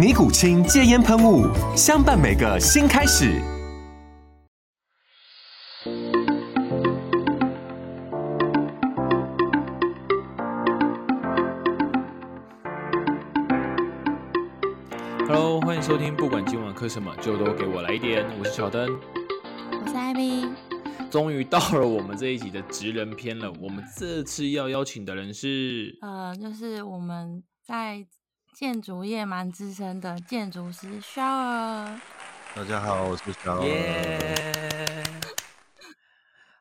[0.00, 1.44] 尼古清戒烟喷雾，
[1.76, 3.38] 相伴每个新开始。
[15.28, 18.24] Hello，欢迎收听，不管今晚磕什么，就都给我来一点。
[18.38, 18.88] 我是小灯，
[19.84, 20.48] 我是艾米。
[21.10, 23.52] 终于到了我们这一集的职人篇了。
[23.60, 28.06] 我们这次要邀请的人是，呃，就是我们在
[28.60, 31.98] 建筑业蛮资深的建筑师肖尔。
[32.54, 33.66] 大家好，我是肖尔。
[33.66, 35.02] 耶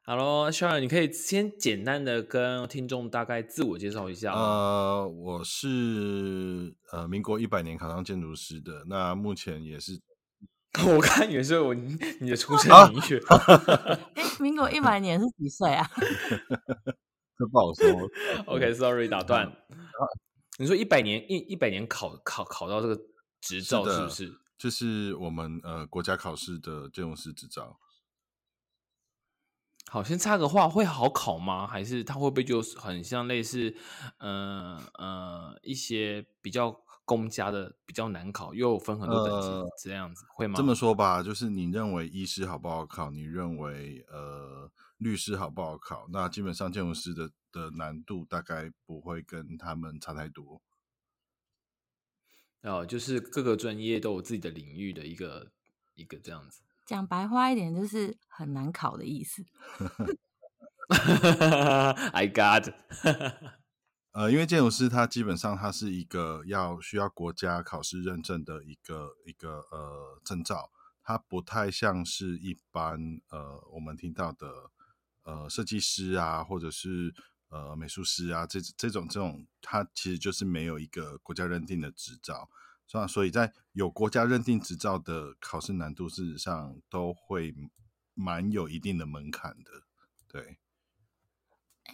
[0.06, 4.32] ！Hello，肖尔，你可以先简单的跟听众大概自我介绍一下？
[4.32, 10.00] 呃，我是呃民国一百年考上建筑师的，那目前也是。
[10.88, 13.20] 我看也是我你的出生年月。
[14.16, 15.86] 哎， 民国一百年是几岁啊？
[17.38, 18.10] 这不好说。
[18.46, 19.52] OK，Sorry，打断。
[20.60, 23.02] 你说一百年一一百年考考考到这个
[23.40, 24.40] 执照是不是？
[24.58, 27.80] 就是我们呃国家考试的建筑师执照。
[29.88, 31.66] 好，先插个话，会好考吗？
[31.66, 33.74] 还是它会不会就很像类似
[34.20, 36.84] 呃呃一些比较？
[37.10, 39.48] 公家的比较难考，又分很多等级，
[39.84, 40.54] 这样子会吗？
[40.56, 43.10] 这么说吧，就是你认为医师好不好考？
[43.10, 46.08] 你认为呃律师好不好考？
[46.12, 50.62] 那基本上建筑师的的难度大概不会跟他们差太多。
[52.62, 55.52] 哦，就是各个专业都有自己的领域的一个
[55.96, 56.62] 一个这样子。
[56.86, 59.44] 讲白话一点，就是很难考的意思。
[62.12, 62.74] I got。
[64.12, 70.72] 呃，因为建筑师他基本上他是一个要需要国家考试认证的一个一个呃证照，
[71.04, 73.00] 它不太像是一般
[73.30, 74.72] 呃我们听到的
[75.30, 77.14] 呃设计师啊，或者是
[77.50, 82.50] 呃美术师啊这这种这种，他其实就是没有一个国家认定的执照，
[82.88, 83.06] 是吧？
[83.06, 87.54] 所以在有国家认定执照的考试难度，事实上都会
[88.16, 89.84] 蛮有一定的门槛的，
[90.28, 90.58] 对。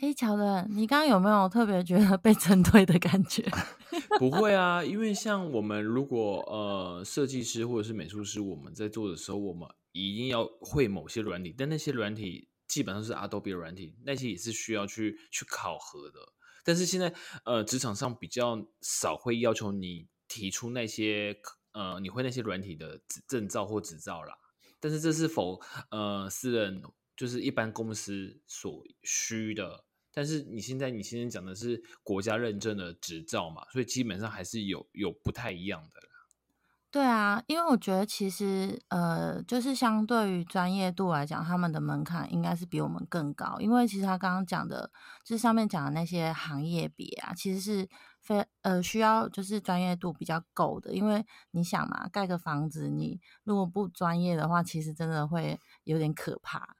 [0.02, 3.50] 哎，乔的，你刚刚有没有特别觉得被针对的感觉？
[4.20, 16.20] 不会啊，因为像我们如果呃设计师或者是美术师，我们在做的时候，我们一定要会某些软体，但那些软体基本上是 Adobe 软体，那些也是需要去去考核的。
[16.64, 21.40] 但是现在呃职场上比较少会要求你提出那些
[21.74, 24.38] 呃你会那些软体的证照或执照啦。
[24.80, 25.62] 但是这是否
[25.92, 26.82] 呃私人？
[27.18, 36.02] 就是一般公司所需的，但是你现在你现在讲的是国家认证的执照嘛，所以基本上还是有有不太一样的。
[36.96, 43.58] 对啊，因为我觉得其实呃，就是相对于专业度来讲，他们的门槛应该是比我们更高。
[43.60, 44.90] 因为其实他刚刚讲的，
[45.26, 47.90] 就是上面讲的那些行业别啊，其实是
[48.22, 50.94] 非呃需要就是专业度比较够的。
[50.94, 56.78] 因为你想嘛，盖个房子，你如果不专业的话，其实真的会有点可怕。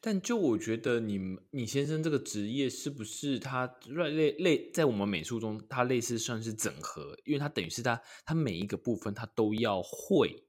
[0.00, 1.18] 但就我觉得，你
[1.50, 10.44] 你先生这个职业是不是他类类在我们美术中，他类似算是整合，因为他等于是他他每一个部分他都要会，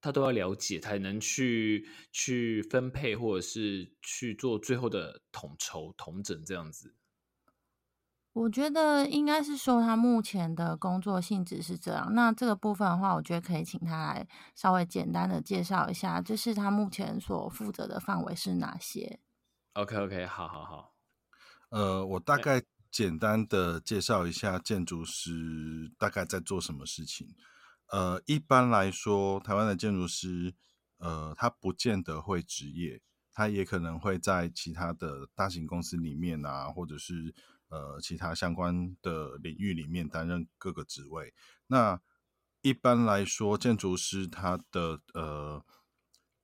[0.00, 6.94] 他都要了解，才能去去分配或者是去做最后的统筹统整这样子。
[8.36, 12.12] 我觉得应该是说他目前的工作性质是这样。
[12.12, 19.20] 那这个部分的话，我觉得可以请他来稍微简单的介绍一下，就是他目前所负责的范围是哪些
[19.72, 20.92] ？OK OK，好好好。
[21.70, 27.34] 呃，我大概简单的介绍一下建筑师大概在做什么事情。
[27.90, 30.54] 呃，一般来说，台湾的建筑师，
[30.98, 33.00] 呃，他不见得会职业，
[33.32, 37.34] 他也可能会在其他的大型公司里面啊，或者是。
[37.68, 41.34] 呃，其他相关的领域里面担任各个职位。
[41.66, 42.00] 那
[42.62, 45.64] 一般来说，建筑师他的呃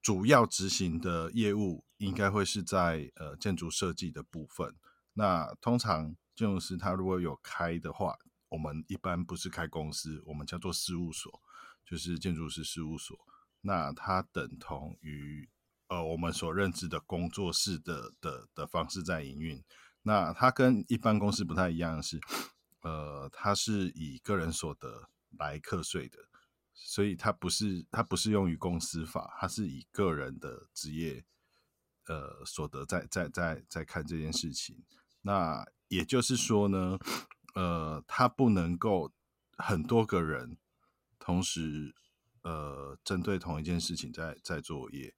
[0.01, 4.75] 主要执行的业务应该会是在呃建筑设计的部分。
[5.15, 8.17] 那通常建筑师他如果有开的话，
[8.49, 11.41] 我们一般不是开公司，我们叫做事务所，
[11.85, 13.17] 就是建筑师事务所。
[13.61, 15.49] 那它等同于
[15.89, 19.63] 呃我们所认知的工作室的的的方式在营运。
[20.05, 22.19] 那它跟一般公司不太一样是，
[22.81, 25.09] 呃，它是以个人所得
[25.39, 26.19] 来课税的，
[26.75, 31.25] 所以它不是它不是用于公司法，它是以个人的职业
[32.07, 34.83] 呃所得在在在在看这件事情。
[35.21, 36.99] 那也就是说呢，
[37.55, 39.13] 呃，它不能够
[39.57, 40.59] 很多个人
[41.21, 41.95] 同时
[42.43, 45.15] 呃针对同一件事情在在作业，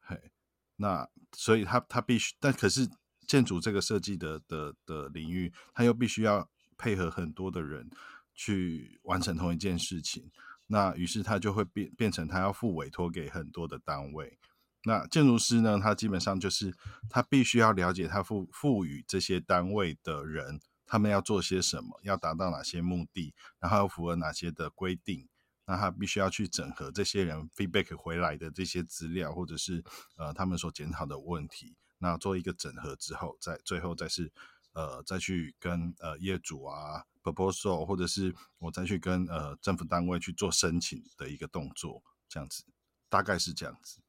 [0.00, 0.32] 嘿，
[0.74, 2.90] 那所以他他必须，但可是。
[3.30, 7.88] 建筑这个设计的的的领域，他又必须要配合很多的人
[8.34, 10.32] 去完成同一件事情，
[10.66, 14.36] 那于是他就会变变成他要付委托给很多的单位。
[14.82, 16.74] 那建筑师呢，他基本上就是
[17.08, 25.28] 他必须要了解他赋赋予这些单位的人，他们要做些什么，要达到哪些目的，然后要符合哪些的规定。
[25.66, 29.84] 那他必须要去整合这些人 feedback 回来的这些资料，或者是
[30.16, 31.76] 呃他们所检讨的问题。
[32.00, 34.32] 那做一个整合之后，再最后再是，
[34.72, 42.64] 呃，再去跟呃业主啊 proposal，或者是我再去跟呃政府单位去做申请的一个动作，这样子，
[43.08, 44.00] 大概是这样子。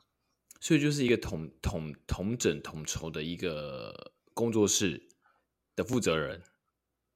[0.60, 5.10] 所以就是一个统统统整统筹的一个工作室
[5.76, 6.42] 的负责人。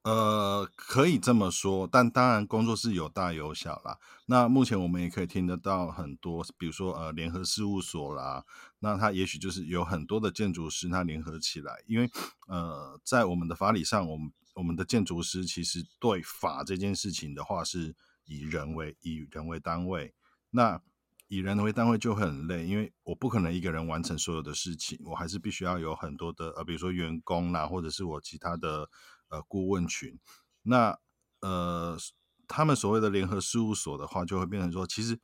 [0.06, 3.98] 呃，可以这么说，但当然工作室有大有小啦。
[4.26, 8.44] 那目前我们也可以听得到很多，比如说呃联合事务所啦，
[8.78, 12.08] 那它也许就是有很多的建筑师，他联合起来，因为
[12.46, 20.14] 呃在我们的法理上，我们我们的建筑师其实对法这件事情的话，是以人为以人为单位，
[20.50, 20.80] 那
[21.26, 28.88] 以人为单位就很累，因为我不可能一个人完成所有的事情，我还是必须要有很多的呃，比如说员工啦，或者是我其他的。
[29.28, 30.18] 呃，顾问群，
[30.62, 30.98] 那
[31.40, 31.98] 呃，
[32.46, 35.16] 他们所谓的联合事务所的话，就会变成说，其实，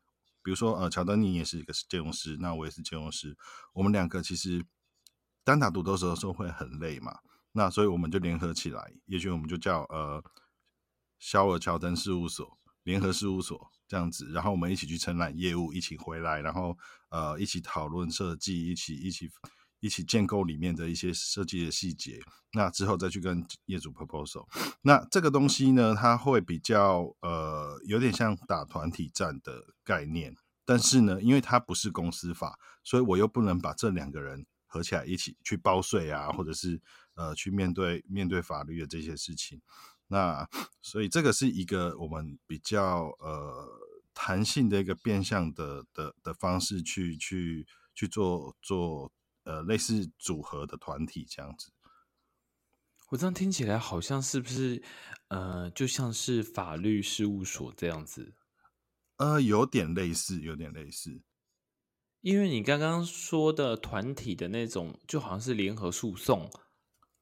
[0.42, 3.36] 比如说，呃，乔丹尼也是一个建筑师，那我也是建筑师，
[3.72, 4.64] 我们两个其实
[5.44, 7.20] 单打独斗的时候会很累嘛，
[7.52, 10.22] 那所以我们就联合起来，也许我们就叫呃，
[11.18, 16.76] 肖尔乔丹事务所联合事务所这样子，然后我们一起去承揽业务，一起回来，然后
[17.10, 19.30] 呃，一起讨论设计，一起一起。
[19.82, 22.20] 一起建构里面的一些设计的细节，
[22.52, 24.46] 那之后再去跟业主 proposal。
[24.82, 36.80] 那这个东西呢，它会比较呃有点像打团体战的概念，但是呢，因为它不是公司法，所以我又不能把这两个人合起来一起去包税啊，或者是
[37.14, 39.60] 呃去面对面对法律的这些事情。
[40.06, 40.48] 那
[40.80, 43.68] 所以这个是一个我们比较呃
[44.14, 49.10] 弹性的一个变相的的的方式去去去做做。
[49.44, 51.72] 呃，类似组合的团体这样子，
[53.08, 54.82] 我这样听起来好像是不是
[55.28, 58.34] 呃，就像是法律事务所这样子？
[59.16, 61.22] 呃，有点类似，有点类似。
[62.20, 66.48] 因为你刚刚说的团体的那种，就好像是联合诉讼，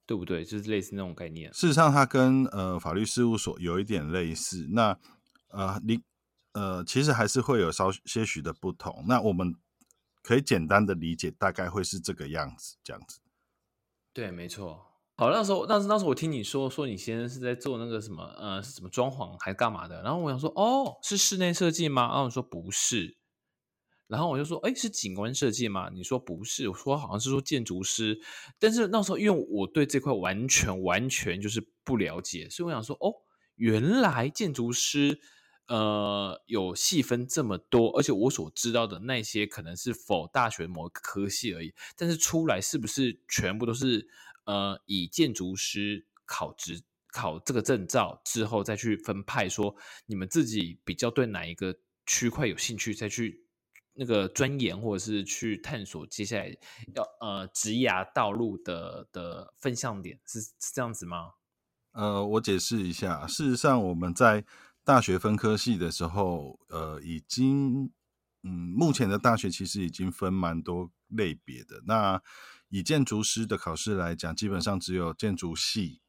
[0.05, 0.45] 对不对？
[0.45, 1.51] 就是类似那种概念。
[1.55, 4.69] 事实上，它跟呃法律事务所有一点类似。
[4.73, 4.99] 那
[5.49, 6.01] 呃，你
[6.53, 9.07] 呃，其实还是会有稍些许的不同。
[9.09, 9.55] 那我们。
[10.23, 13.21] 可以简单的理解，大概会是这个样子，这样子。
[14.13, 14.87] 对，没错。
[15.17, 20.03] 好，那时候，那时那时候我听你说，说你先生是在做那个什么，呃，是什么装潢还干嘛的？
[20.03, 22.09] 然后我想说，哦，是室内设计吗？
[22.09, 23.19] 然后你说不是。
[24.07, 25.91] 然后我就说，哎，是景观设计吗？
[25.93, 26.69] 你说不是。
[26.69, 28.21] 我说好像是说建筑师。
[28.59, 33.13] 但是那时候因为我对这块完全完全就是不了解，所以我想说，哦，
[33.57, 35.21] 原来建筑师。
[35.71, 44.09] 呃，有细分这么多，而且我所知道的那些可能是否大学某个科系而已，但是出来是不是全部都是
[44.47, 53.45] 呃以建筑师考职考这个证照之后再去分派，说你们自己比较对哪一个区块有兴趣，再去
[53.93, 56.53] 那个钻研或者是去探索接下来
[56.97, 61.35] 要呃职涯道路的的分项点，是是这样子吗？
[61.93, 64.45] 呃，我解释一下，事实上我们在。
[64.91, 67.93] 大学分科系的时候，呃，已经，
[68.43, 71.81] 嗯，目前的大学其实已经分蛮多类别的。
[71.87, 72.21] 那
[72.71, 76.01] 以建筑师的考试来讲，基本上只有建筑系，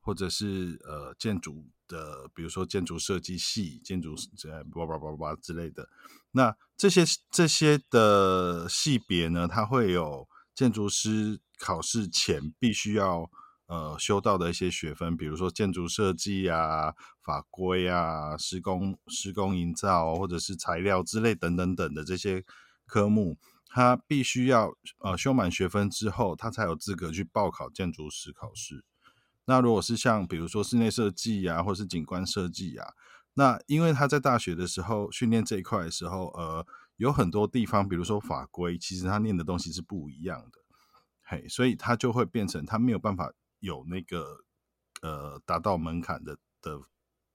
[0.00, 5.88] 或者是呃建筑的，比如说建筑设计系、建筑这叭叭叭叭之类的。
[6.30, 7.02] 那这些
[7.32, 13.28] 这些的系别呢，它会有建筑师考试前必须要。
[13.68, 22.44] 呃，修到的一些学分，比如说建筑设计啊、法规啊、施工施工营造或者是材料之类等等等的这些
[22.86, 28.84] 科目，他必须要呃修满学分之后，他才有资格去报考建筑师考试。
[29.44, 32.94] 那如果是像比如说室内设计呀，或是景观设计呀，
[33.34, 40.58] 那因为他在大学的时候训练这一块的时候，呃，有很多地方，比如说法规，其实他念的东西是不一样的，
[41.22, 44.44] 嘿，所以他就会变成他没有办法有那个
[45.02, 46.80] 呃达到门槛的的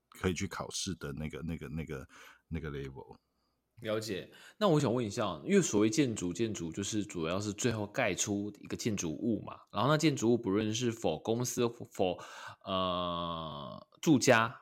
[0.09, 2.07] 可以去考试的那个那个那个
[2.47, 3.17] 那个 level。
[3.81, 12.17] 了解，那我想问一下，因为所谓建筑，建筑就是主要是最后盖出一个建筑物嘛，然后那建筑物不论是否公司否
[12.65, 14.55] 呃住家，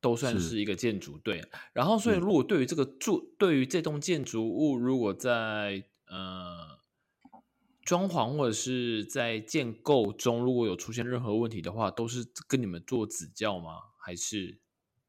[0.00, 1.46] 都算是一个建筑对。
[1.74, 6.73] 然后所以如果对于这个住，对于这栋建筑物，如果在呃
[7.84, 13.72] 装潢或者是在建构中，如果有出现任何问题的话，都是跟你们做指教吗？
[13.98, 14.58] 还是？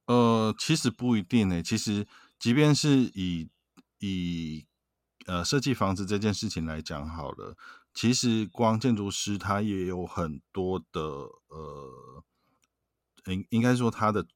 [0.08, 1.64] 呃，其实不一定呢。
[1.64, 2.06] 其实
[2.38, 3.50] 即便是以
[4.00, 4.68] 以
[5.26, 7.56] 呃设计房子这件事情来讲好了，
[7.94, 11.02] 其实光建筑师他也有很多的
[11.48, 12.24] 呃，
[13.28, 14.28] 应应该说他的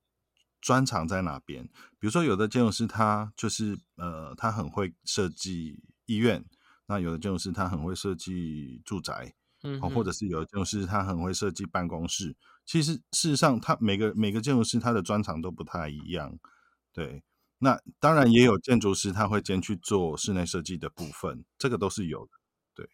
[0.60, 1.66] 专长在哪边？
[2.00, 6.44] 比如说有的建筑师他就是呃他很会设计医院，
[6.90, 12.36] 那有的建筑师他很会设计住宅，嗯，或者是有的建筑师他很会设计办公室。
[12.66, 16.38] 其实事实上，他每个每个建筑师他的专长都不太一样，
[16.92, 17.24] 对。
[17.62, 22.32] 那当然也有建筑师，他会兼去做室内设计的部分，这个都是有的。
[22.74, 22.90] 对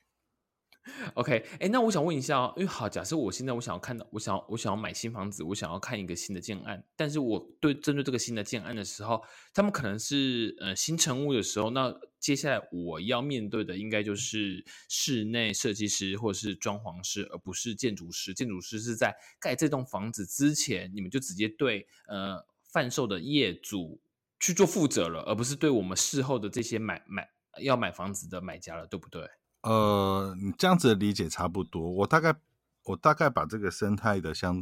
[1.13, 9.23] ，OK，哎，那我想问一下，因为好，假设我现在我想要看到，我想要我想要买新房子，我想要看一个新的建案，但是我对针对这个新的建案的时候，
[9.53, 11.93] 他们可能是呃新成屋的时候，那
[12.25, 18.33] 接下来我要面对的应该就是室内设计师或者是装潢师，而不是建筑师。
[18.33, 24.01] 建筑师是在盖这栋房子之前，你们就直接对呃贩售的业主。
[24.37, 27.27] 去做负责了，而不是对我们事后的这些买买
[27.61, 29.27] 要买房子的买家了，对不对？
[29.61, 31.89] 呃，你这样子的理解差不多。
[31.89, 32.35] 我大概
[32.83, 34.61] 我大概把这个生态的相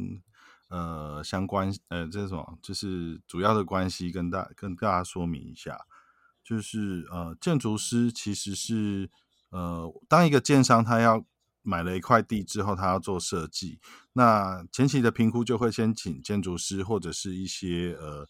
[0.68, 5.84] 呃相关呃这种就是主要的关系跟大跟大家说明一下。
[6.44, 9.10] 就是呃建筑师其实是
[9.50, 11.24] 呃当一个建商他要
[11.62, 13.80] 买了一块地之后，他要做设计，
[14.12, 18.28] 那前期的评估就会先请建筑师或者是一些呃。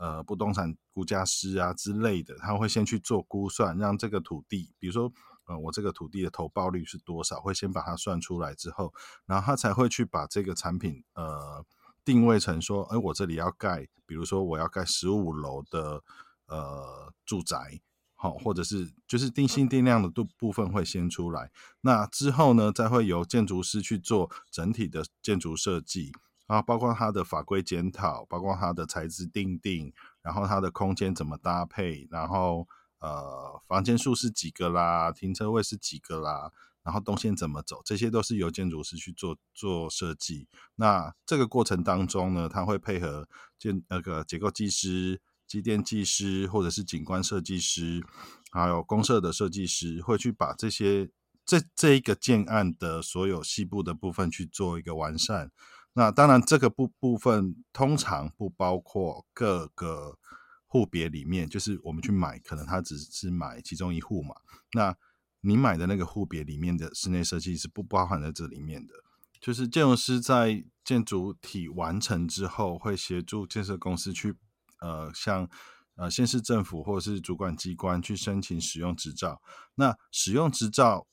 [0.00, 5.12] 呃，不动产估价师啊之类的，他会先去做估算，让这个土地，比如说，
[5.46, 8.94] 呃，我这个土地的投报率是多少，会先把它算出来之后，
[9.26, 11.66] 然后他才会去把这个产品，呃，
[12.04, 16.00] 定位成说，哎，我这里要盖，比如说我要盖十五楼的
[16.48, 17.80] 呃住宅，
[18.16, 21.50] 好，或者是就是定心定量的部部分会先出来，
[21.82, 26.12] 那之后呢，再会由建筑师去做整体的建筑设计。
[26.48, 32.66] 啊，包括它的法规检讨，包括它的材质定定，然后它的空间怎么搭配，然后
[33.00, 36.50] 呃，房间数是几个啦，停车位是几个啦，
[36.82, 40.48] 然后动线怎么走，这些都是由建筑师去做做设计。
[40.76, 43.28] 那这个过程当中呢，他会配合
[43.58, 48.04] 建那个结构技师、机电技师，或者是景观设计师，
[48.50, 51.10] 还有公社的设计师，会去把这些
[51.46, 55.50] 这这一个建案的所有细部的部分去做一个完善。
[55.94, 60.18] 那当然，这个部部分通常不包括各个
[60.66, 64.34] 户别里面，就是我们去买，可能他只是买其中一户嘛。
[64.74, 64.94] 那
[65.40, 68.92] 你买的那个户别里面的室内设计是不包含在这里面的。
[69.40, 74.34] 就是建筑师在建筑体完成之后，会协助建设公司去，
[74.80, 75.48] 呃，向
[75.96, 79.40] 呃县市政府或者是主管机关去申请使用执照。
[79.74, 81.06] 那使用执照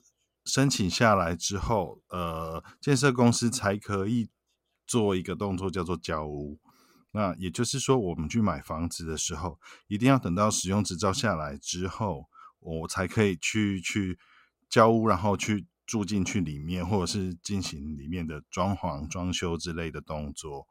[0.45, 4.29] 申请下来之后，呃，建设公司才可以。
[4.87, 6.59] 做一个动作叫做交屋，
[7.09, 12.29] 那也就是说，我们去买房子的时候，一定要等到使用执照下来之后，
[12.59, 14.19] 我才可以去去
[14.69, 20.67] 交屋，然后去住进去里面，或者是进行里面的装潢、装修之类的动作。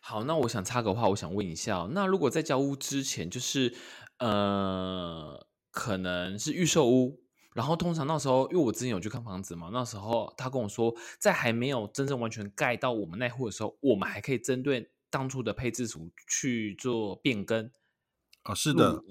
[0.00, 3.74] 好，那我想插个话，我想问一下，那如果在交屋之前，就是
[4.18, 7.20] 呃，可能是预售屋。
[7.54, 17.68] 然后通常那时候，因为我之前有去看房子嘛，那时候他跟我说，在还没有真正完全盖到我们那户的时候，我们还可以针对当初的配置图去做变更。
[18.42, 19.02] 啊，是的，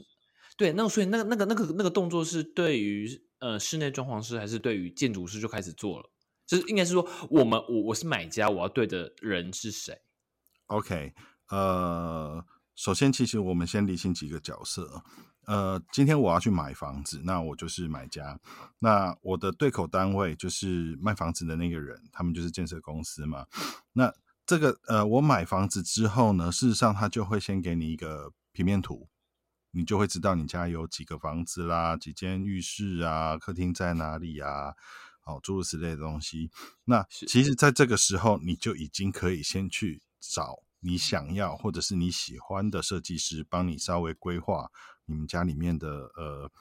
[0.56, 6.10] 对，那所以那个那个那个那个动作是对于呃室内装潢师还是对于建筑师就开始做了？
[6.46, 10.00] 就是应该是说，我们我我是买家，我要对的人是谁
[10.68, 11.14] ？OK，
[11.50, 12.46] 呃，
[12.76, 15.04] 首先其实我们先理清几个角色。
[15.46, 18.38] 呃，今天我要去买房子，那我就是买家。
[18.80, 23.46] 那我的对口单位就是卖房子的那个人，他们就是建设公司嘛。
[23.94, 24.14] 那
[24.46, 29.08] 这个呃，我买房子之后呢，事实上他就会先给你一个平面图，
[29.72, 34.74] 你就会知道你家有几个房子啦，几间浴室啊，客厅在哪里啊，
[35.24, 36.52] 哦，诸如此类的东西。
[36.84, 44.72] 那其实，在这个时候，你就已经可以先去找你想要或者是你喜欢的设计师，帮你稍微规划
[45.06, 46.52] 你们家里面的呃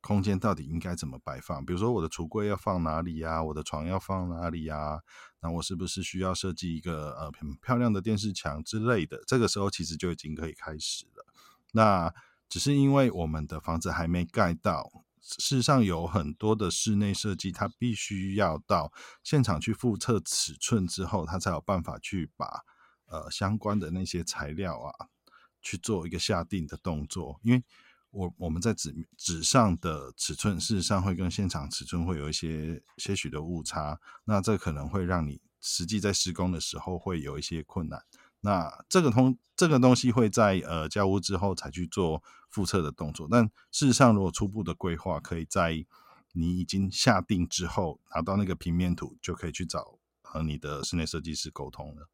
[0.00, 1.64] 空间到底应该怎么摆放。
[1.64, 3.42] 比如说，我的橱柜要放哪里呀？
[3.42, 5.00] 我的床要放哪里呀？
[5.40, 9.22] 那我是不是需要设计一个呃很漂亮的电视墙之类的？
[9.26, 11.26] 这个时候其实就已经可以开始了。
[11.72, 12.12] 那
[12.48, 22.62] 只是因为我们的房子还没盖到，事实上有很多的室内设计，它必须要到现场去复测尺寸之后，它才有办法去把
[23.12, 25.06] 呃相关的那些材料啊
[25.60, 27.38] 去做一个下定的动作。
[27.42, 27.62] 因为
[28.10, 38.02] 我我们在纸纸上的尺寸，事实上会跟现场尺寸会有一些些许的误差，那这可能会让你实际在施工的时候会有一些困难。
[38.40, 45.86] 那这个通这个东西会在呃交屋之后才去做复测的动作，但事实上，如果初步的规划，可以在
[46.32, 52.08] 你已经下定之后拿到那个平面图，就可以去找和你的室内设计师沟通了。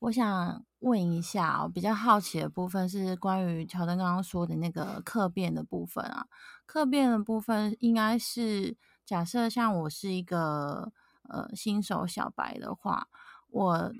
[0.00, 6.26] 我想问一下，我比较好奇的部分是关于乔登刚刚说的那个客变的部分啊。
[6.66, 10.92] 客变的部分应该是假设像我是一个
[11.28, 13.08] 呃新手小白的话。
[13.50, 13.90] 我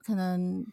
[0.00, 0.66] 可能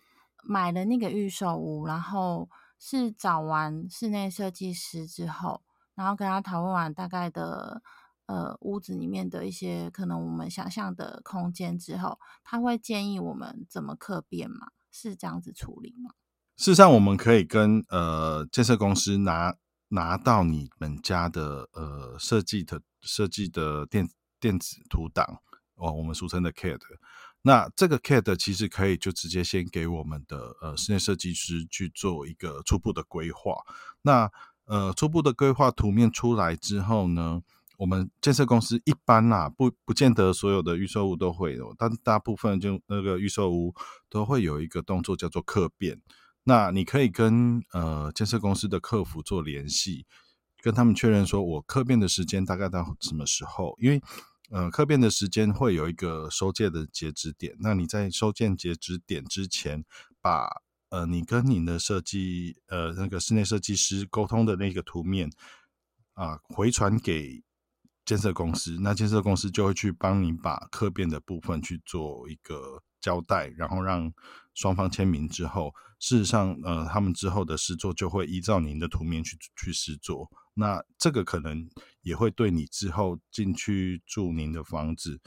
[0.44, 2.50] 买了那个预售屋，然后
[2.80, 5.62] 是找完室内设计师之后，
[5.94, 7.84] 然后跟他讨论完大概的
[8.26, 14.68] 呃屋子里面的一些可能我们想象的空间之后，他会建议我们怎么刻变吗？
[14.92, 16.12] 是这样子处理吗？
[16.56, 19.56] 事实上，我们可以跟呃建设公司拿
[19.88, 24.08] 拿到你们家的呃设计的设计的电
[24.40, 25.42] 电子图档
[25.76, 26.80] 哦，我们俗称的 CAD。
[27.42, 33.56] 那这个 CAD 其实可以就直接先给我们的呃室内设计师去做一个初步的规划。
[34.04, 34.32] 那
[34.66, 37.42] 呃初步的规划图面出来之后呢，
[37.78, 43.74] 我们建设公司一般呐不不见得所有的预售屋都会有，但大部分就那个预售屋
[44.10, 46.02] 都会有一个动作叫做客变。
[46.44, 50.06] 那你可以跟呃建设公司的客服做联系，
[50.62, 54.02] 跟他们确认说我刻变的时间大概到什么时候，因为。
[54.52, 57.56] 呃，客变的时间会有一个收件的截止点。
[57.60, 59.84] 那你在收件截止点之前，
[60.22, 60.48] 把
[60.90, 65.32] 呃你跟你的设计呃那个室内设计师沟通的那个图面
[66.14, 67.42] 啊回传给
[68.06, 74.12] 建设公司，那建设公司就会去帮你把客变的部分去做一个交代，然后让
[74.54, 80.30] 双方签名之后，事实上呃他们之后的施作就会依照您的图面去去施作。
[80.54, 81.68] 那这个可能
[82.02, 85.20] 也会对你之后进去住您的房子，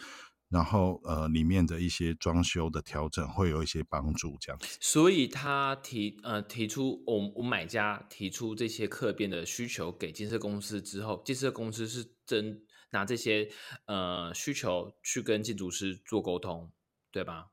[0.48, 4.60] 然后呃里面的一些装修的调整会有一些帮助，这样。
[4.80, 12.62] 所以他提呃提出我我买家提出这些客变的需求给建设公司之后，建设公司是真
[12.96, 13.48] 拿这些
[13.86, 16.72] 呃需求去跟建筑师做沟通，
[17.12, 17.48] 对吧？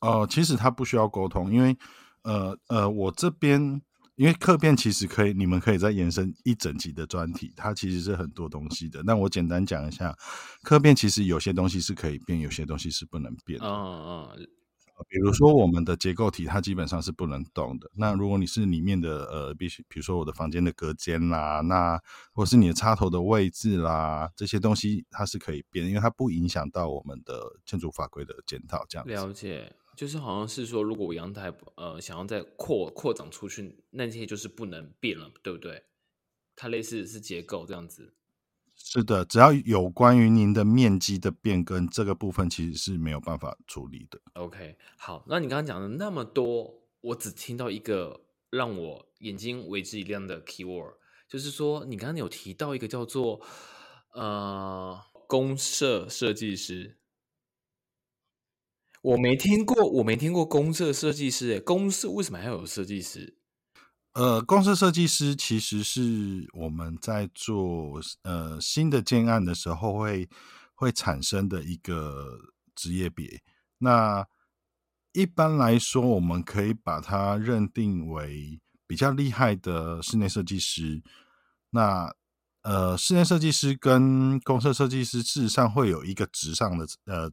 [0.00, 1.76] 哦，其实他不需要沟通，因为
[2.22, 3.82] 呃呃我这边。
[4.16, 9.02] 因为客变其实可以，你们可以再延伸一整集的专题，它其实是很多东西的。
[9.02, 10.14] 那我简单讲一下，
[10.62, 13.64] 客变其实有些东西是可以变，有些东西是不能变的。
[13.66, 14.48] 嗯嗯，
[15.08, 17.90] 比如说我们的结构体，它基本上是不能动的。
[17.94, 22.00] 那如果你是里面的呃，必须比如说我的房间的隔间啦，那
[22.32, 28.84] 或是你的插头的位置啦，这些东西它是可以变，因为它不影响到我们的建筑法规的检讨。
[28.88, 29.74] 这样了解。
[29.96, 35.82] 就是好像是说，如果我阳台呃想要再扩扩展出去，那些就是不能变了，对不对？
[36.56, 38.14] 它类似是结构这样子。
[38.82, 44.18] 是的，只要有关于您的面积的变更这个部分，其实是没有办法处理的。
[44.32, 50.94] OK，好，那你刚刚讲的那么多，我只听到一个让我眼睛为之一亮的 keyword，
[51.28, 53.40] 就是说你刚刚有提到一个叫做
[54.12, 56.96] 呃公社设计师。
[59.02, 61.50] 我没听过，我没听过公社设计师。
[61.52, 63.38] 诶，公社为什么还要有设计师？
[64.14, 70.28] 呃，公社设计师其实是我们在做呃新的建案的时候会
[70.74, 72.38] 会产生的一个
[72.74, 73.40] 职业别。
[73.78, 74.26] 那
[75.12, 81.02] 一般来说，我们可以把它认定为比较厉害的室内设计师。
[81.70, 82.14] 那
[82.62, 87.30] 呃，室内设计师跟公社设计师事实上会有一个职上的呃。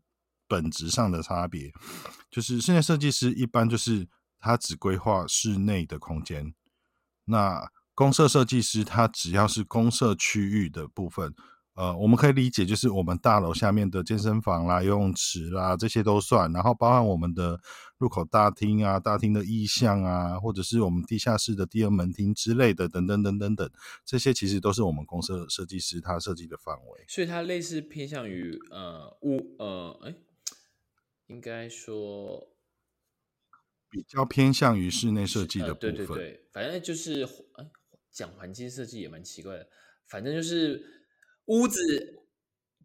[0.49, 1.73] 本质上的差别，
[2.31, 4.07] 就是室内设计师一般就是
[4.39, 6.53] 他只规划室内的空间，
[7.27, 11.33] 那公社设计师他只要是公社区域的部分，
[11.75, 17.59] 呃，我们可以理解，就是我们大楼下面的健身房啦、游泳池啦，这些都算，然后包含我们的
[17.97, 23.69] 入口大厅啊、大厅的意向啊，或者是我们地下室的第二门厅之类的，等等等等等，
[24.05, 27.05] 这些其实都是我们公社设计师他设计的范围。
[27.07, 30.15] 所以它类似偏向于呃屋呃哎，
[31.27, 32.47] 应该说
[33.97, 35.95] 比较偏向于室内设计的部分。
[35.95, 37.23] 对对对，反正就是
[37.55, 37.65] 哎，
[38.11, 39.67] 讲环境设计也蛮奇怪的，
[40.07, 41.07] 反正就是
[41.45, 41.79] 屋子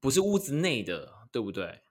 [0.00, 1.82] 不是屋子内的，对不对？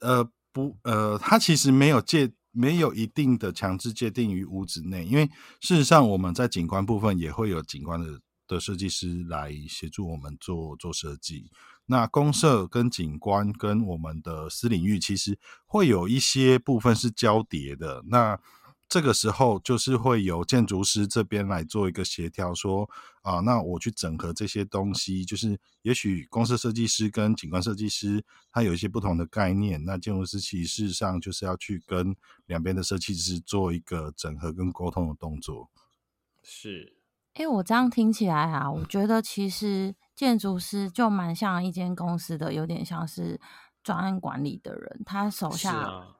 [0.00, 5.26] 呃，不，呃，它其实没有界，没有一定的强制界定于屋子内，因为
[5.60, 11.50] 事实上我们在景观部分也会有景观的的设计师来协助我们做做设计。
[11.86, 18.04] 那公社跟景观跟我们的私领域其实会有一些部分是交叠的。
[18.06, 18.40] 那
[18.90, 22.90] 这个时候就是会由建筑师这边来做一个协调，说
[23.22, 32.14] 啊，那我去整合这些东西，就是也许公司设计师跟景观设计师他有一些不同的概念，那建筑师其实事实上就是要去跟
[32.46, 35.70] 两边的设计师做一个整合跟沟通的动作。
[36.42, 36.96] 是，
[37.34, 39.94] 哎，我这样听起来啊，我觉得其实。
[40.16, 43.40] 建筑师就蛮像一间公司的，有点像是
[43.90, 45.72] 专案管理的人，他手下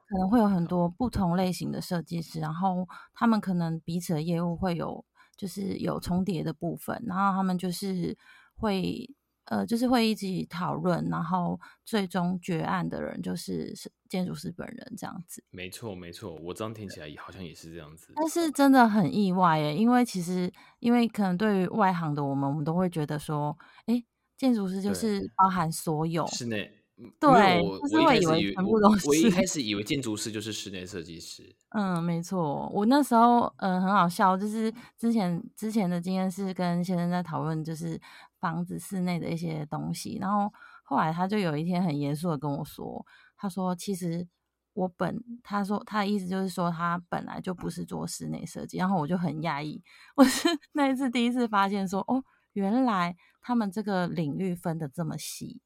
[0.07, 5.05] 可能会有很多不同类型的设计师，然后他们可能彼此的业务会有
[5.37, 8.17] 就是有重叠的部分，然后他们就是
[8.55, 9.15] 会。
[9.45, 15.43] 呃，就是会一起讨论，然后最终决案的人就是是建筑师本人这样子。
[15.49, 18.13] 没错，没错，我这样听起来好像也是这样子。
[18.15, 23.57] 但是真的很意外耶，因为其实因为可能对于外行的我们，我们都会觉得说，
[23.87, 24.01] 哎，
[24.37, 26.80] 建筑师就是包含所有室内。
[27.19, 29.07] 对，就是会以为全部都是。
[29.07, 31.55] 我一开始以为建筑师就是室内设计师。
[31.69, 32.69] 嗯，没错。
[32.73, 37.99] 我那时候嗯很好笑，就是之前之前的经验是跟先生在讨论就是
[38.39, 40.51] 房子室内的一些东西，然后
[40.83, 43.05] 后来他就有一天很严肃的跟我说，
[43.37, 44.27] 他说其实
[44.73, 49.81] 我本他说他的意思就是说他本来就不是做室内设计，然后我就很讶异，
[50.15, 55.61] 我是那一次第一次发现说哦，原来他们这个领域分的这么细。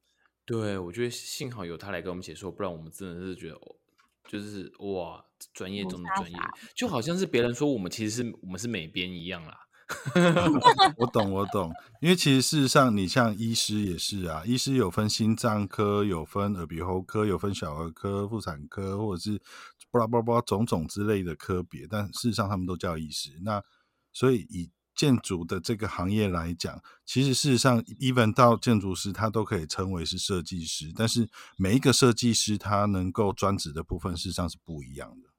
[0.46, 3.60] 对，我觉得幸好有他来跟我们解说，不然我们真的是觉得，
[4.28, 6.38] 就是哇，专业中的专业，
[6.76, 9.62] 就好像是别人说我们其实是我们是美编一样啦。
[10.98, 19.40] 我懂，我懂，因为其实事实上，你像医师也是啊，医师有分心脏科，有分耳鼻喉科，有分小儿科、妇产科，或者是
[19.92, 23.40] 巴拉巴拉巴拉种种之类的科别，但事实上他们都叫医师。
[23.44, 23.64] 那
[24.12, 30.92] 所以以建筑的这个行业来讲，其实事实上，even 到建筑师，他都可以称为是设计师。
[30.96, 31.28] 但是
[31.58, 35.30] 每一个设计师，他能够专职的部分，事实上是不一样的。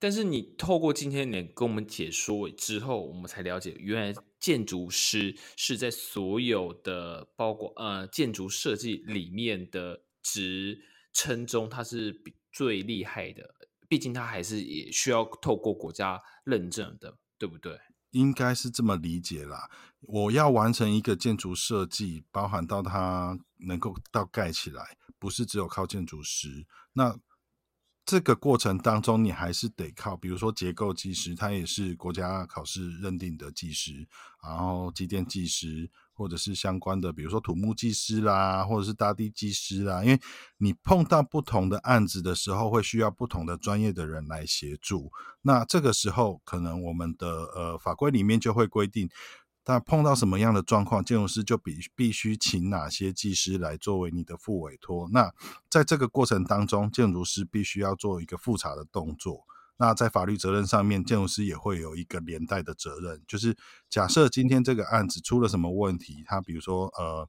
[0.00, 10.80] 但是你透过今天你跟我们解说之后，我们才了解，原来建筑师是在所有的包括呃建筑设计里面的职
[11.12, 13.54] 称中，他是最厉害的。
[13.88, 17.78] 毕竟他还是也需要透过国家认证的，对不对？
[18.10, 19.70] 应该是这么理解啦。
[20.00, 26.66] 我要完成一个建筑设计，包含到它能够到盖起来，不是只有靠建筑师。
[26.92, 27.18] 那
[28.04, 34.08] 这个过程当中，你还是得靠，比如说结构技师，他也是国家考试认定的技师，
[34.42, 35.90] 然后机电技师。
[36.18, 40.20] 或者是相关的，比如说土木技师啦，或者是大地技师啦，因为
[40.56, 45.12] 你碰到不同的案子的时候，会需要不同的专业的人来协助。
[45.42, 49.08] 那这个时候，可能我们的呃法规里面就会规定，
[49.64, 55.08] 那碰到什么样的状况，建筑师就必必须请哪些技师来作为你的副委托。
[55.12, 55.32] 那
[55.70, 59.44] 在这个过程当中，建筑师必须要做一个复查的动作。
[59.80, 63.56] 那在法律责任上面，建筑师也会有一个连带的责任，就是
[63.88, 67.28] 假设今天这个案子出了什么问题，他比如说呃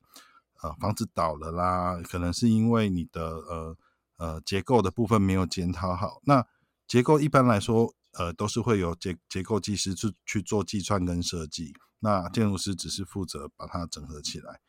[0.64, 3.78] 呃房子倒了啦，可能是因为你的呃
[4.18, 6.22] 呃结构的部分没有检讨好。
[6.24, 6.44] 那
[6.88, 14.60] 结构一般来说呃都是会有结结构技师去去做计算跟设计，那建筑师只是负责把它整合起来。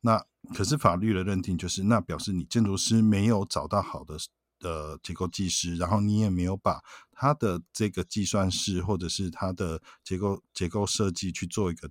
[0.00, 4.16] 那可是法律的认定就是，那表示你建筑师没有找到好的。
[4.60, 11.90] 的结构技师，然后你也没有把他的这个计算式或者是他的结构结构设计去做一个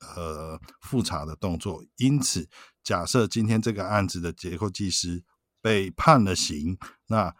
[0.00, 2.48] 呃复查的动作，因此
[2.82, 5.22] 假设今天这个案子的结构技师
[5.60, 6.76] 被判了刑，
[7.06, 7.34] 那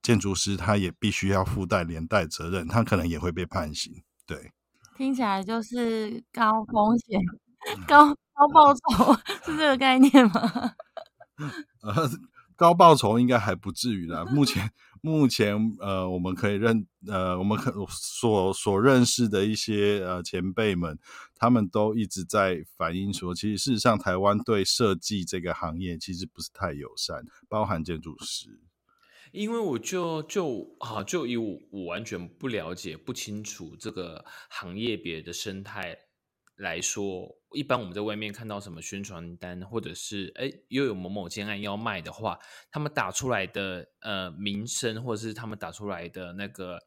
[0.00, 4.02] 建筑师他也必须要附带连带责任，他可能也会被判刑。
[4.26, 4.52] 对，
[4.96, 7.20] 听起来就是高风险
[7.86, 10.74] 高高报酬 是这个概念吗？
[11.82, 12.10] 呃。
[12.56, 14.24] 高报酬应该还不至于啦。
[14.24, 20.98] 目前目前呃，我们可以认呃，我们可所所认识的一些呃前辈们，
[21.36, 28.60] 他们都一直在反映说，其实事实上台湾对设计这个行业其实不是太友善，包含建筑师。
[29.32, 35.96] 因为我就就啊，就以我我完全不了解、不清楚这个行业别的生态
[36.56, 42.38] 来说，一般我们在外面看到什么宣传单，或者是哎又有某某建案要卖的话，
[42.70, 46.80] 他们打出来的呃名声，或者是他们打出来的那个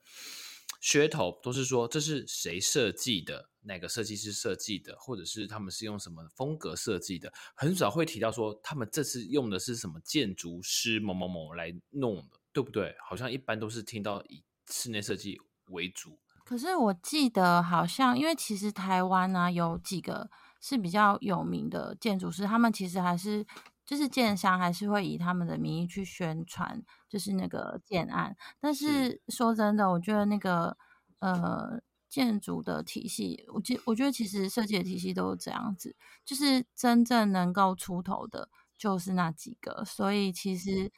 [0.82, 3.50] 噱头，都是说这是谁设计的。
[3.68, 12.96] 哪个设计师设计的，或者是他们是用什么风格设计的，很少会提到说他们这次用的是什么建筑师某某某来弄的，对不对？
[13.06, 15.38] 好像一般都是听到以室内设计
[15.72, 16.18] 为主。
[16.46, 20.30] 可是我记得好像，因为其实台湾呢有几个
[20.62, 23.46] 是比较有名的建筑师，他们其实还是
[23.86, 28.36] 就是建商还是会以他们的名义去宣传，就是那个建案。
[28.60, 30.78] 但是说真的，我觉得那个
[31.20, 31.82] 呃。
[32.10, 35.94] 建筑的体系，我觉我觉得其实设计的体系都是这样子，
[36.24, 39.84] 就是真正能够出头的，就是那几个。
[39.84, 40.90] 所以其实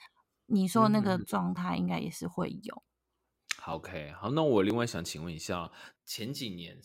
[0.46, 2.84] 你说那个状态，应该也是会有。
[3.66, 5.72] OK，好，那我另外想请问一下，
[6.06, 6.80] 前几年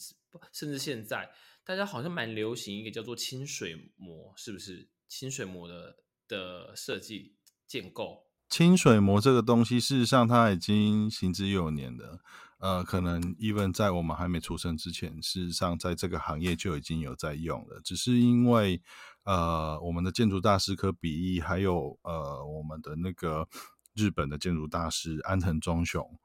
[0.52, 1.30] 甚至现在，
[1.64, 4.88] 大家好像蛮流行一个叫做清水模，是不是？
[5.06, 7.36] 清水模的的设计
[7.68, 12.20] 建构，清水模这个东西，事实上它已经行之有年了。
[12.58, 17.80] 呃，可能 even 在我们还没出生之前，事实上在这个行业就已经有在用了。
[17.84, 18.82] 只是因为
[19.24, 23.46] 呃，我们的建筑大师科比一，还有呃，我们的那个
[23.94, 26.18] 日本的建筑大师安藤忠雄，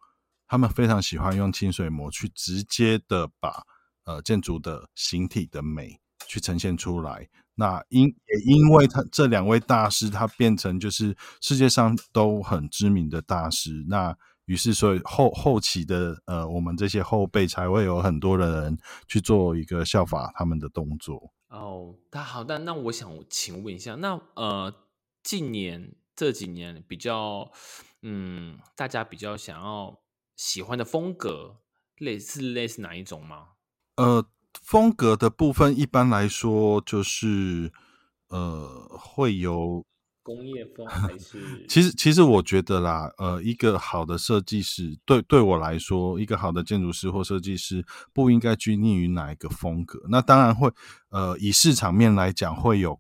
[0.48, 3.66] 他们非常喜欢用清水模去直接的把
[4.10, 7.30] 呃建筑的形体的美去呈现出来。
[7.54, 13.86] 那因也因为他这两位大师，他变成就是世界上都很知名的大师。
[13.90, 21.32] 那于是，所以后后期的呃，我们这些后辈才会有很多的人去做一个效法他们的动作。
[21.50, 24.74] 哦，那好，那那我想请问一下，那呃，
[25.22, 27.52] 近年这几年比较，
[28.02, 30.00] 嗯，大家比较想要
[30.36, 31.58] 喜欢的风格，
[31.98, 33.50] 类似类似哪一种吗？
[34.02, 34.26] 呃，
[34.62, 37.72] 风格的部分一般来说就是
[38.30, 39.86] 呃，会有。
[40.22, 41.66] 工业风还是？
[41.68, 47.84] 其实，其实我觉得啦，呃，一个好的设计师，对对我来说，一个好的建筑师或设计师，
[48.14, 50.00] 不应该拘泥于哪一个风格。
[50.10, 50.72] 那当然会，
[51.10, 53.00] 呃，以市场面来讲，会有，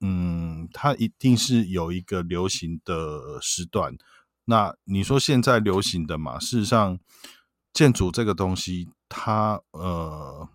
[0.00, 3.96] 嗯，它一定是有一个流行的时段。
[4.44, 6.38] 那你说现在流行的嘛？
[6.38, 7.00] 事实上，
[7.72, 10.48] 建筑这个东西，它呃。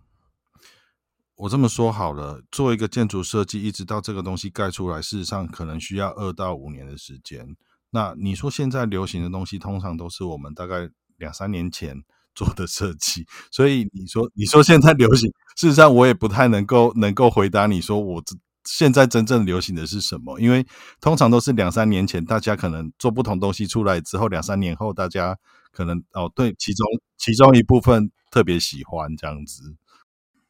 [1.37, 7.57] 我这么说好了，做一个建筑设计，一直到这个东西盖出来，事实上可能需要二到五年的时间。
[7.89, 12.01] 那你说现在流行的东西，通常都是我们大概两三年前
[12.33, 13.27] 做的设计。
[13.51, 20.65] 所以你说，你说现在流行，事实上我也不太能够能够回答你说我这现在真正流行的是什么，因为
[21.01, 25.37] 通常都是两三年前大家可能做不同东西出来之后，两三年后大家
[25.75, 29.75] 可能哦对，其中其中一部分特别喜欢这样子。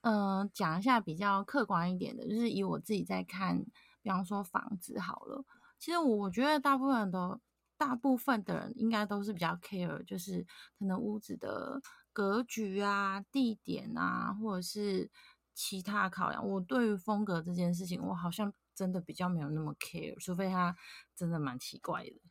[0.02, 3.66] 嗯，讲一下比较客观一点的，就是以我自己在看，
[4.04, 5.44] 比方说房子好了，
[5.80, 7.42] 其实我觉得大部分都
[7.76, 10.46] 大部分的人应该都是比较 care，就是
[10.78, 11.82] 可能屋子的
[12.14, 15.10] 格局啊、地点啊，或者是
[15.56, 16.48] 其他考量。
[16.48, 20.76] 我对于风格这件事情，我好像真的比较没有那么 care，除非它
[21.16, 22.22] 真的蛮奇怪的。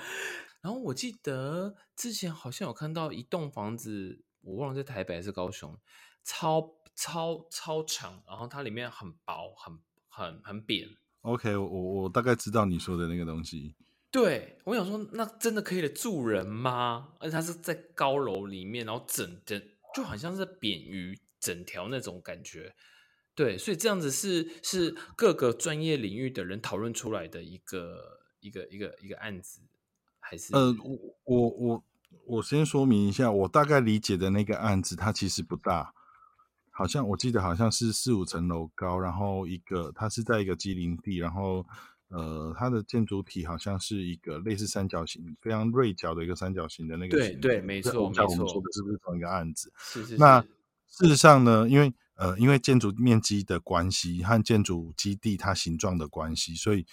[0.62, 5.78] 然后我记得之前好像有看到一栋房子，我忘了在台北还是高雄。
[6.24, 10.88] 超超超长，然后它里面很薄，很很很扁。
[11.22, 13.76] OK，我我大概知道你说的那个东西。
[14.12, 17.14] 对，我想说，那真的可以住人吗？
[17.20, 19.60] 而且它是在高楼里面，然后整整
[19.96, 22.76] 就好像是扁鱼整条那种感觉。
[23.34, 29.62] 对，所以这样子是是各个专业领域的人讨论出来的一个一个一个一个案子，
[30.32, 30.56] 还是？
[30.56, 31.84] 呃，我我我
[32.26, 35.94] 我先说明一下，我大概理解的那个案子，它其实不大。
[36.70, 41.66] 好像我记得好像是四五层楼高，然后一个它是在一个基林地，然后
[42.08, 47.18] 呃，它的建筑体好像是一个类似三角形，非常锐角的一个三角形的那个。
[47.18, 48.24] 对对，没错没错。
[48.24, 49.74] 我们说的是不是同一个案子？
[49.78, 50.16] 是是。
[50.16, 50.42] 那
[50.88, 56.86] 事实上呢，因为呃，因为建筑面积的关系和建筑基地它形状的关系，所以。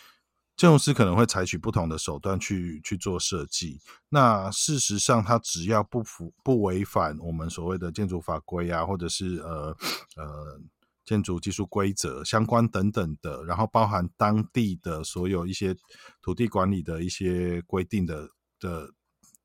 [0.59, 3.81] 建筑师可能会采取不同的手段去去做设计。
[4.09, 9.77] 那事实上，它只要不符不违反我们所谓的建筑法规啊，或者是呃
[10.17, 10.61] 呃
[11.05, 15.77] 建筑技术规则相关等等的，然后包含当地的所有一些
[16.21, 18.91] 土地管理的一些规定的的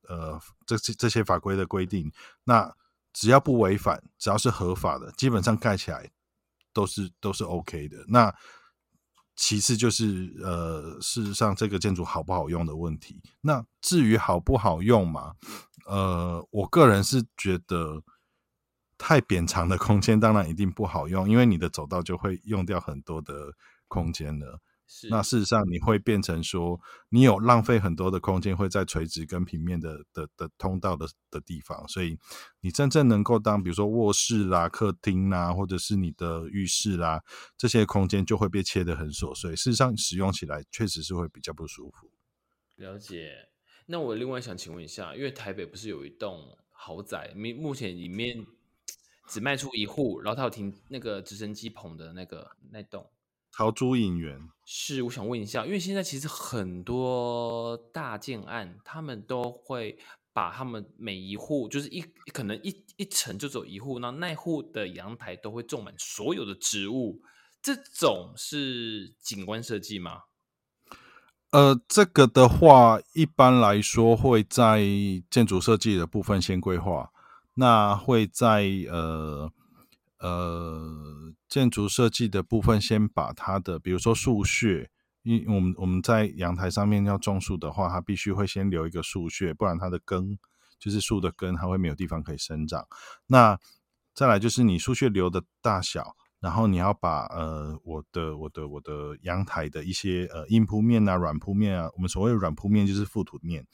[0.09, 2.11] 呃这这这些法规的规定，
[2.43, 2.75] 那
[3.13, 6.09] 只要不违反，只要是合法的，基本上盖起来
[6.73, 8.03] 都是都是 OK 的。
[8.07, 8.33] 那
[9.35, 13.21] 其次就是呃，事实上这个建筑好不好用的问题。
[13.41, 15.33] 那至于好不好用嘛，
[15.87, 18.03] 呃，我个人是觉得
[18.97, 23.53] 太扁长的空间当然一定不好用，因为你的走道就会用掉很多的
[23.87, 24.59] 空间了。
[24.95, 26.79] 是那事实上，你会变成说，
[27.09, 32.15] 你有浪费很多的空间，会在垂直跟平面的的的通道的的地方，所以
[32.61, 37.23] 你真正能够当比如说卧室啦、客厅啦，或者是你的浴室啦，
[37.57, 39.55] 这些空间就会被切得很琐碎。
[39.55, 42.11] 事实上，使用起来确实是会比较不舒服。
[42.75, 43.49] 了解。
[43.87, 48.45] 那我另外想请问一下，因为台北不是有一栋豪宅，目目前里面
[49.27, 53.09] 只卖出一户，然后它有停那个直升机棚的那个那栋。
[53.55, 59.99] 桃珠影园是，我想问一下，因为现在其实很多大建案，他们都会
[60.33, 62.01] 把他们每一户，就是一
[62.33, 67.21] 可能一一层就走一户，那那户的阳台都会种满所有的植物，
[67.61, 70.21] 这种是景观设计吗？
[71.51, 74.81] 呃，这个的话，一般来说会在
[75.29, 77.11] 建筑设计的部分先规划，
[77.53, 79.51] 那会在呃
[80.23, 84.89] 呃建筑设计的部分先把它的，比如说树穴，
[85.21, 90.39] 因我们我们在阳台上面要种树的话，它必须会先留一个树穴，不然它的根
[90.79, 92.87] 就是树的根，它会没有地方可以生长。
[93.27, 93.59] 那
[94.15, 96.15] 再来就是你树穴留的大小。
[96.43, 103.65] 然后你要把呃我的我的我的阳台的一些呃硬铺面啊软铺面啊，我们所谓软铺面就是覆土面，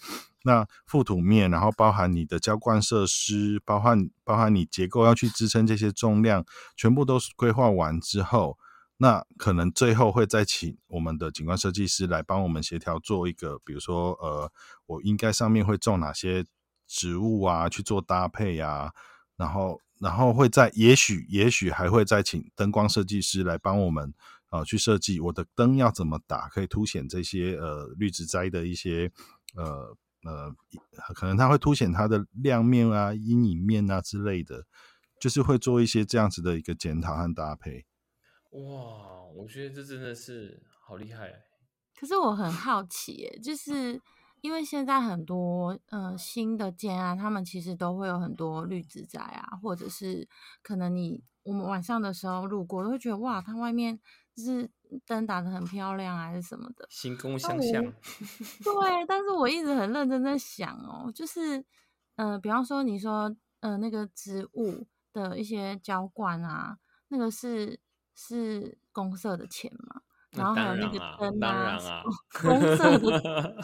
[0.43, 6.45] 那覆土面，然后包含你的浇灌设施，包含包含你结构要去支撑这些重量，
[6.77, 8.55] 全部都是规划完之后，
[8.97, 14.51] 那可能最后会再请我们的景观设计师来帮我们协调做一个，比如说呃
[14.85, 16.45] 我应该上面会种哪些
[16.85, 18.93] 植物啊去做搭配呀，
[19.35, 19.81] 然后。
[19.99, 24.13] 然后会在，也许也许还会再请灯光设计师来帮我们
[24.47, 29.11] 啊，去设计我的灯要怎么打，可以凸显这些呃绿植栽的一些
[29.55, 30.55] 呃呃，
[31.13, 34.65] 可能它会凸显它的亮面啊、阴影面啊之类的，
[35.19, 37.85] 就是会做一些这样子的一个检讨和搭配。
[38.51, 41.29] 哇，我觉得这真的是好厉害。
[41.99, 44.01] 可是我很好奇，就是。
[44.41, 50.27] 因为现在很多呃新的建案，他们其实都会有很多绿植在啊，或者是
[50.61, 53.99] 可能你我们晚上的时候路过，都会觉得哇，它外面
[54.35, 54.69] 就是
[55.05, 57.83] 灯打的很漂亮还是什么的，星空相向。
[58.63, 61.63] 对，但是我一直很认真在想哦，就是
[62.15, 66.77] 呃，比方说你说呃那个植物的一些浇灌啊，
[67.09, 67.79] 那个是
[68.15, 70.01] 是公社的钱吗？
[70.31, 71.77] 然后还有那个灯啊，
[72.41, 73.55] 红色 的，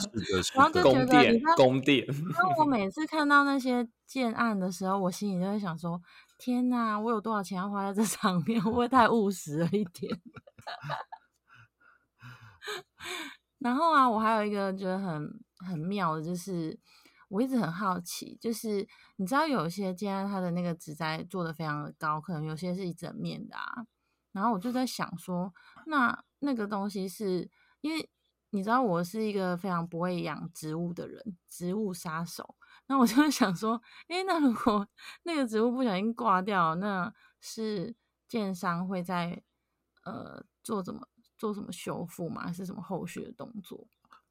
[0.56, 2.04] 然后就觉得你看，宫殿。
[2.34, 6.02] 那我每次看到那些建案的时候，我心里就会想说：
[6.40, 8.60] 天哪，我有多少钱要花在这上面？
[8.62, 10.20] 会不会太务实了一点？
[13.60, 15.30] 然后啊，我还有一个觉得很
[15.68, 16.80] 很妙的，就是
[17.30, 23.86] 我一直很好奇，就是你知道有些建案它的那个植栽做的非常的高，可能有些是一整面的啊。
[24.32, 25.54] 然后我就在想说，
[25.86, 27.50] 那那个东西是
[27.82, 28.10] 因为
[28.52, 32.56] 你知道我是一个非常不会养植物的人，植物杀手。
[32.88, 34.88] 那我就想说，哎，那如果
[35.24, 37.96] 那个植物不小心挂掉，那是
[38.28, 39.42] 建商会在
[40.04, 42.44] 呃做怎么做什么修复吗？
[42.46, 43.88] 还是什么后续的动作？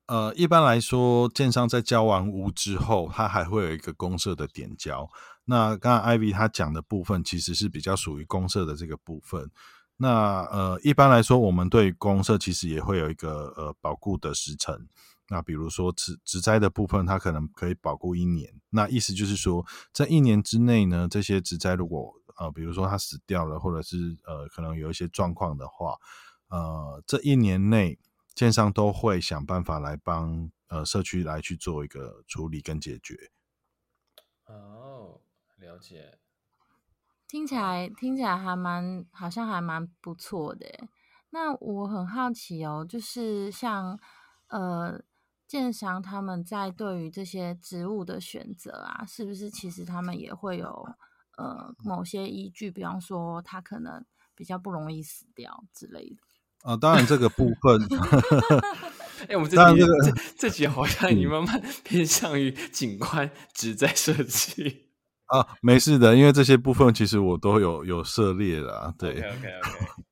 [0.06, 5.08] 呃，一般来说，建商在交完屋之后，他还会有一个公社的点交。
[5.46, 9.50] 那刚刚 Ivy 他讲的部分，其实是比较属于公社的这个部分。
[9.96, 14.88] 那呃，一般来说，我们对公社其实也会有一个呃保固的时程。
[15.28, 18.60] 那比如说植植栽的部分，它可能可以保固一年。
[18.70, 25.96] 那意思就是说，在一年之内呢，这些植栽如果呃，比如说它死掉了，或者是呃可能有一些状况的话，
[26.48, 27.98] 呃，这一年内
[28.34, 33.30] 建商都会想办法来帮呃社区来去做一个处理跟解决。
[34.46, 35.20] 哦，
[35.56, 36.18] 了解。
[37.34, 40.68] 听起来听起来还蛮好像还蛮不错的，
[41.30, 43.98] 那我很好奇哦，就是像
[44.46, 45.02] 呃
[45.48, 50.88] 建商他们在对于这些植物的选择啊，是不是其实他们也会有
[51.36, 52.70] 呃某些依据？
[52.70, 54.04] 比方说它可能
[54.36, 56.70] 比较不容易死掉之类的。
[56.70, 57.82] 啊，当然这个部分，
[59.28, 64.93] 哎，我们这集这这集好像你慢慢偏向于景观植栽设计。
[65.26, 69.12] 啊，没事的，因为这些部分其实我都有有涉猎啦，对。
[69.12, 70.04] OK OK OK。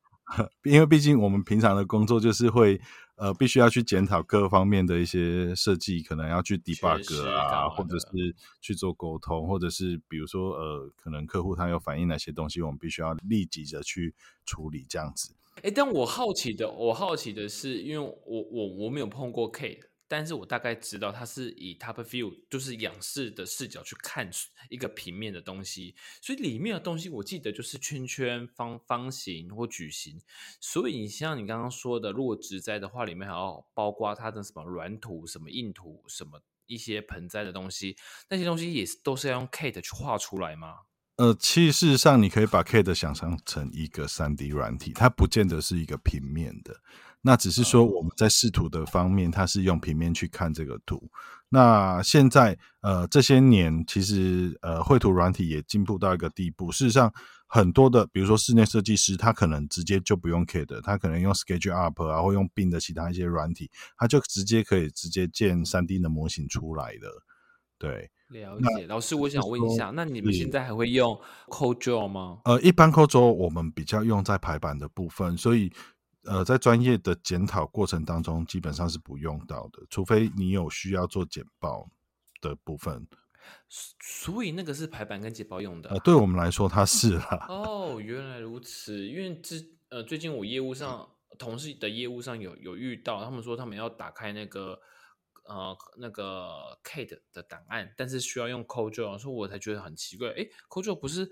[0.64, 2.80] 因为毕竟我们平常的工作就是会
[3.16, 14.14] 呃，必须要去检讨各方面的一些设计，可能要去 debug 啊，或者是去做沟通，或者是比如说呃，可能客户他有反映哪些东西，我们必须要立即的去
[14.46, 15.34] 处理这样子。
[15.62, 19.80] 哎，但我好奇的，我好奇的是，因为我我我没有碰过 K。
[20.12, 24.30] 但是我大概知道它是以 top view，就是仰视的视角去看
[24.68, 30.20] 一个平面的东西，所以里面的东西我记得就是圈圈、方方形或矩形。
[30.60, 37.96] 所以你像你刚刚说的，如果植栽的话，里面还要包括它的什么软土、什么硬土、什么一些盆栽的东西，
[38.28, 40.80] 那些东西也是都是要用 Kate 去画出来吗？
[41.16, 46.82] 呃，其实事实上你可以把 Kate 想象成一个三 D 软体，它不见得是一个平面的。
[47.24, 51.08] 那只是说我们在视图的方面，它是用平面去看这个图。
[51.48, 56.72] 那现在呃这些年，其实呃绘图软体也进步到一个地步。
[56.72, 57.12] 事实上，
[57.46, 67.08] 很多的比如说室内设计师，他可能直接就不用 CAD，他可能用 SketchUp 啊，或用 Bing 的其他一些软体，他就直接可以直接建三 D 的模型出来的。
[67.78, 68.86] 对，了解。
[68.86, 72.40] 老师，我想问一下，那你们现在还会用 CodeDraw 吗？
[72.46, 75.72] 呃，一般 CodeDraw 我们比较用在排版的部分，所以。
[76.24, 81.90] 呃，在专业的检讨过程当中，基本上是不用到的，除非你有需要做简报
[82.40, 83.06] 的部分。
[84.00, 85.90] 所以那个是排版跟简报用的。
[85.90, 87.46] 呃，对我们来说，它是啦。
[87.48, 89.04] 哦，原来如此。
[89.04, 91.08] 因为之呃，最近我业务上
[91.38, 94.80] 同事的业务上有有遇到，他们说他们要打开那个
[95.44, 100.28] 呃那个 Kate 的档案，但是需要用 CodeDraw，所以我才觉得很奇怪。
[100.28, 101.28] 哎，CodeDraw 不是？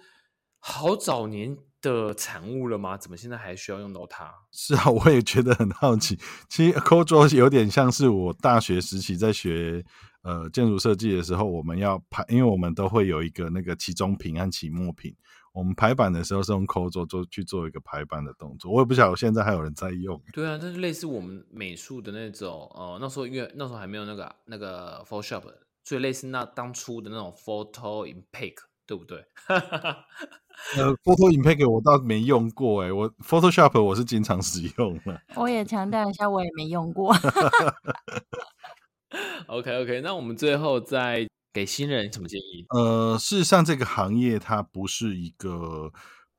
[0.63, 2.95] 好早年的产物了吗？
[2.97, 4.31] 怎么现在还需要用到它？
[4.53, 6.19] 是啊，我也觉得很好奇。
[6.49, 9.83] 其实 CodeDraw 有点像是我大学时期在学
[10.23, 15.17] 呃建筑设计的时候，我们要排，因为我们都会有一个那个期中品和期末品，
[15.55, 18.71] 我们排版的时候是用 CodeDraw 做去做一个排版的动作。
[18.71, 20.23] 我也不晓得现在还有人在用。
[20.35, 25.45] 对啊，但是类似我们美术的那种，呃，那时候因为那时候还没有那个那个 Photoshop，
[25.83, 28.57] 所以类似那当初的那种 Photo Impact。
[28.91, 29.25] 对不对？
[30.77, 35.21] 呃，Photo Impact 我倒没用过哎，我 Photoshop 我是经常使用的。
[35.37, 37.13] 我也强调一下，我也没用过。
[39.49, 42.65] OK OK，那我们最后再给新人什么建议？
[42.71, 45.91] 呃，事实上，这个行业它不是一个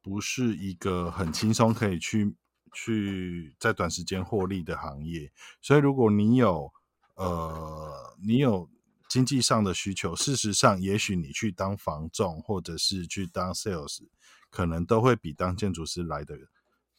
[0.01, 2.33] 不是一个很轻松可以去
[2.73, 5.29] 去在短时间获利的行业，
[5.61, 6.71] 所以如果你有
[7.15, 8.69] 呃，你有。
[9.11, 14.07] 经济上的需求，事实上，也许你去当房仲，或者是去当 sales，
[14.49, 16.33] 可能都会比当建筑师来的，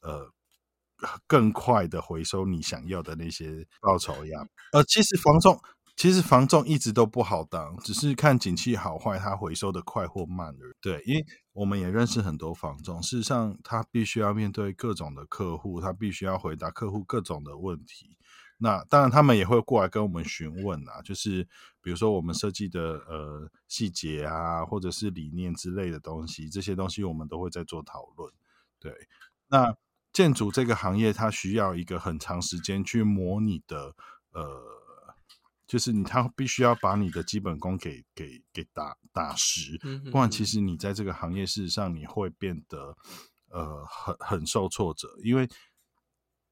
[0.03, 0.31] 呃，
[1.27, 4.47] 更快的回收你想要的那些报酬呀。
[4.73, 5.59] 呃，其实房仲，
[5.97, 10.75] 其实房仲一直都不好当，只是看景气好坏，它回收的快或慢而已。
[10.83, 18.19] 对，因为我们也认识很多房仲，事实上，他必须要面对各种的客户，他必须要回答客户各种的问题。
[18.63, 21.43] 那当然，他们也会过来跟我们询问啊，就是
[21.83, 28.33] 比如说我们设计的呃细节啊，或者是理念之类的东西，这些东西我们都会在做讨论。
[28.79, 29.09] 对，
[29.49, 29.77] 那
[30.13, 33.97] 建筑这个行业它需要一个很长时间去模拟的，
[34.31, 34.63] 呃，
[35.67, 39.77] 就是你他必须要把你的基本功给给给打打实，
[40.13, 42.97] 不然其实你在这个行业事实上你会变得
[43.51, 45.49] 呃很很受挫折，因为。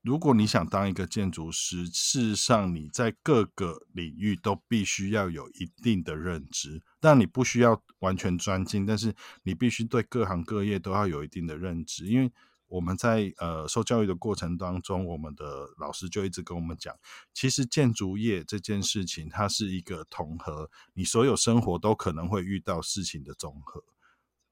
[0.02, 12.06] 如果你想当一个建筑师，事实上你在各个领域都必须要有一定的认知，但你不需要完全专精，但是你必须对各行各业都要有一定的认知。
[12.06, 12.32] 因为
[12.66, 16.96] 我们在呃受教育的过程当中，我们的老师就一直跟我们讲，
[17.34, 23.84] 其实建筑业这件事情，它是一个统合，你所有生活都可能会遇到事情的总和。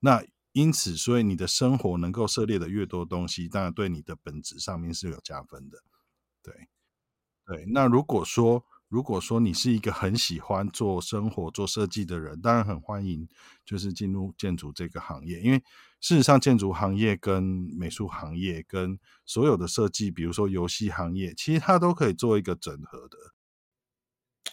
[0.00, 0.22] 那
[0.58, 5.78] 因此，所以你的生活能够涉猎的越多东西，当然对你的本质上面是有加分的。
[6.42, 6.68] 对，
[7.46, 7.64] 对。
[7.68, 13.28] 那如果说，如果说你是一个很喜欢做生活、做设计的人，当然很欢迎，
[13.64, 15.40] 就是进入建筑这个行业。
[15.40, 15.62] 因为
[16.00, 17.40] 事实上，建筑行业跟
[17.78, 23.16] 美术行业跟所有的设计，比如说游戏行业，其实它都可以做一个整合的。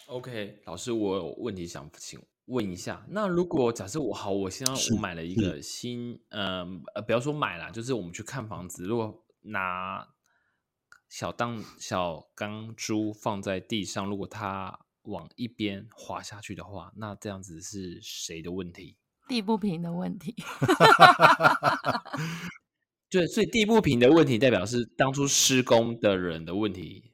[0.06, 2.20] OK，老师，我有问题想请。
[2.46, 10.08] 问一下，那如果假设我好，我现在我买了一个新，嗯呃，不要说买了，就是我们去看房子，如果拿
[11.08, 18.96] 小当小钢珠放在地上，如果它往一边滑下去的话，那这样子是谁的问题？
[19.28, 20.34] 地不平的问题。
[23.10, 27.12] 对，所以地不平的问题代表是当初施工的人的问题。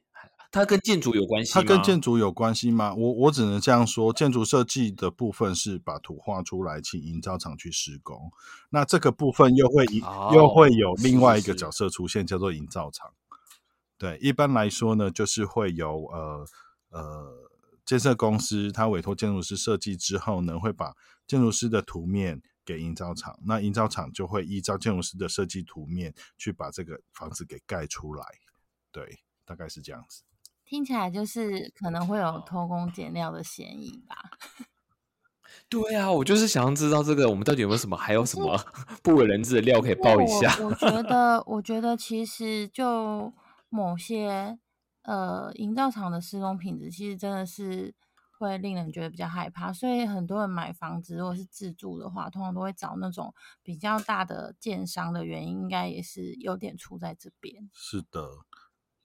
[0.53, 1.67] 它跟建筑有关系吗它？
[1.67, 2.93] 跟建筑有关系吗？
[2.93, 8.31] 我我只能这样说，建筑设计的部分是把图画出来，请营造厂去施工。
[8.69, 13.11] 那这个部分又会、哦又会有另外一个角色出现，叫做营造厂。
[13.97, 16.45] 对，一般来说呢，就是会有呃
[16.89, 17.49] 呃
[17.83, 20.93] 建设公司，他委托建筑师设计之后呢，会把
[21.25, 28.23] 建筑师的图面给营造厂，那营造厂就会依照建筑师的设计图面去把这个房子给盖出来。
[28.91, 30.21] 对，大概是这样子。
[30.73, 34.15] 听起来就是可能会有偷工减料的嫌疑吧？
[35.69, 38.57] 对啊，我就是想要知道这个，我们到底有没有什么，还有什么
[39.03, 40.51] 不为人知的料可以爆一下？
[40.59, 43.31] 我我觉 得，我觉得其实就
[43.69, 44.57] 某些
[45.03, 47.93] 呃营造厂的施工品质，其实真的是
[48.39, 49.71] 会令人觉得比较害怕。
[49.71, 57.69] 所以很多人买房子如果是自住的话，通常都会找那种比较大的建商的原因，应该也是有点出在这边。
[57.71, 58.27] 是的，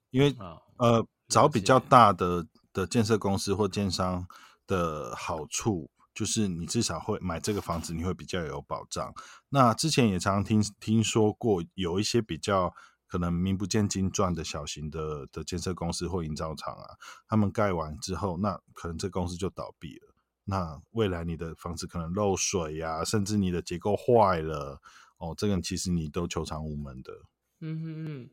[0.09, 4.27] 因为啊，呃，找比较大的的建设公司或建商
[4.67, 9.13] 的好处，就是你至少会买这个房子，你会比较有保障。
[9.49, 12.73] 那之前也常常听听说过，有一些比较
[13.07, 20.13] 可能名不见经传的小型的的建设公司或营造厂啊，他们盖完之后，那可能这公司就倒闭了。
[20.45, 24.81] 那未来你的房子可能漏水呀、甚至你的结构坏了，
[25.17, 27.13] 哦，这个其实你都求偿无门的。
[27.61, 28.29] 嗯哼哼。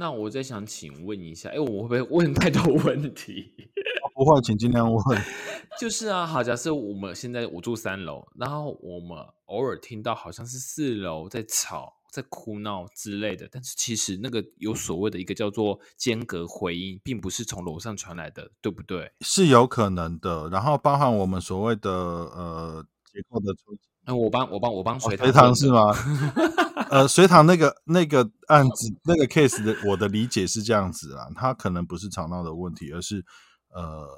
[0.00, 3.52] 那我再想请问一下，哎，我会不会问太多问题？
[4.16, 5.02] 不会，请尽量问。
[5.78, 19.12] 就是啊，好，假设我们现在我住三楼，然后我们偶尔听到好像是四楼在吵、在哭闹之类的，但是其实那个有所谓的一个叫做间隔回音，并不是从楼上传来的，对不对？
[19.20, 22.82] 是有可能的，然后包含我们所谓的呃
[23.12, 23.76] 结构的抽
[24.06, 25.56] 那我帮我帮我帮水隋唐问的？
[25.56, 25.92] 是吗？
[26.90, 33.24] 呃，隋唐那个那个案子那个 case 的，我的理解是这样子啊，它可能不是吵闹的问题，而是
[33.68, 34.08] 呃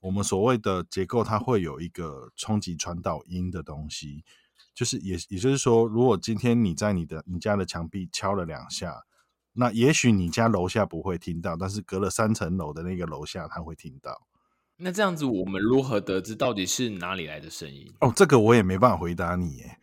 [0.00, 4.24] 我们所谓的结构，它会有一个冲击传导音的东西，
[4.74, 9.04] 就是也也就是说，如果今天你在你的你家的墙壁敲了两下，
[9.52, 14.26] 那也许你家楼下不会听到，但是隔了三层楼的那个楼下他会听到。
[14.78, 17.94] 那这样子，我们如何得知到底是哪里来的声音？
[18.00, 19.78] 哦，这个我也没办法回答你耶，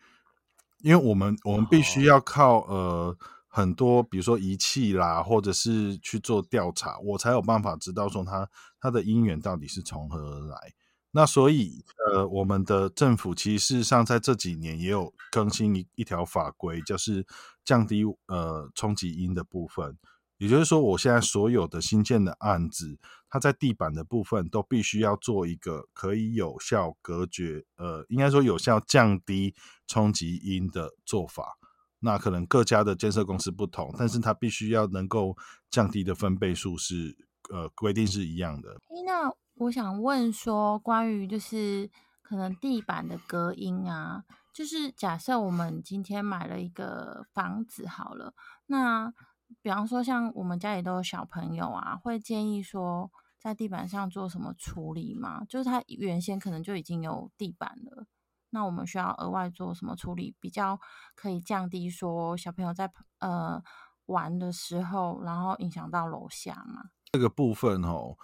[0.84, 3.16] 因为我们我们必须要靠、呃
[3.48, 8.48] 很多，比如说仪器啦，或者是去做调查，我才有办法知道说它
[8.80, 10.74] 它的因缘到底是从何而来。
[11.12, 17.24] 那所以呃，我们的政府其实事实上在这几年也有更新一一条法规，就是
[17.64, 19.96] 降低呃冲击音的部分。
[20.38, 22.98] 也就是说，我现在所有的新建的案子，
[23.34, 29.52] 它在地板的部分都必须要做一个可以有效隔绝，呃，应该说有效降低
[29.88, 31.58] 冲击音的做法。
[31.98, 35.36] 那可能各家的建设公司不同，但是它必须要能够
[35.68, 37.16] 降低的分贝数是
[37.50, 38.76] 呃规定是一样的。
[39.04, 41.90] 那我想问说，关于就是
[42.22, 44.22] 可能地板的隔音啊，
[44.52, 48.32] 就是假设我们今天买了一个房子好了，
[48.66, 49.12] 那
[49.60, 53.10] 比方说像我们家里都有小朋友啊，会建议说
[53.44, 55.44] 在地板上做什么处理吗？
[55.46, 58.06] 就是它原先可能就已经有地板了。
[58.48, 60.80] 那我们需要额外做什么处理，比较
[61.14, 63.62] 可以降低说小朋友在呃
[64.06, 66.84] 玩的时候，然后影响到楼下嘛？
[67.12, 68.16] 这个部分哦，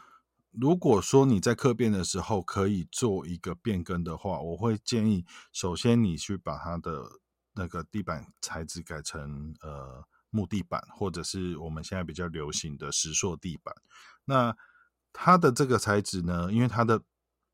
[0.53, 7.03] 如果说你在客变的时候可以做一个变更的话，我会建议，首先你去把它的
[7.53, 13.75] 那个地板材质改成呃木地板，或者是我们现在比较流行的石塑地板。
[14.25, 14.57] 那
[15.13, 17.03] 它的这个材质呢，因为它的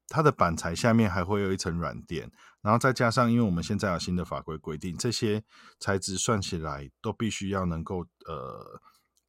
[0.08, 2.30] 它的板材下面还会有一层软垫，
[2.62, 5.42] 然后再加上，因为我们现在有新的法规规定，这些
[5.80, 8.80] 材质算起来都必须要能够呃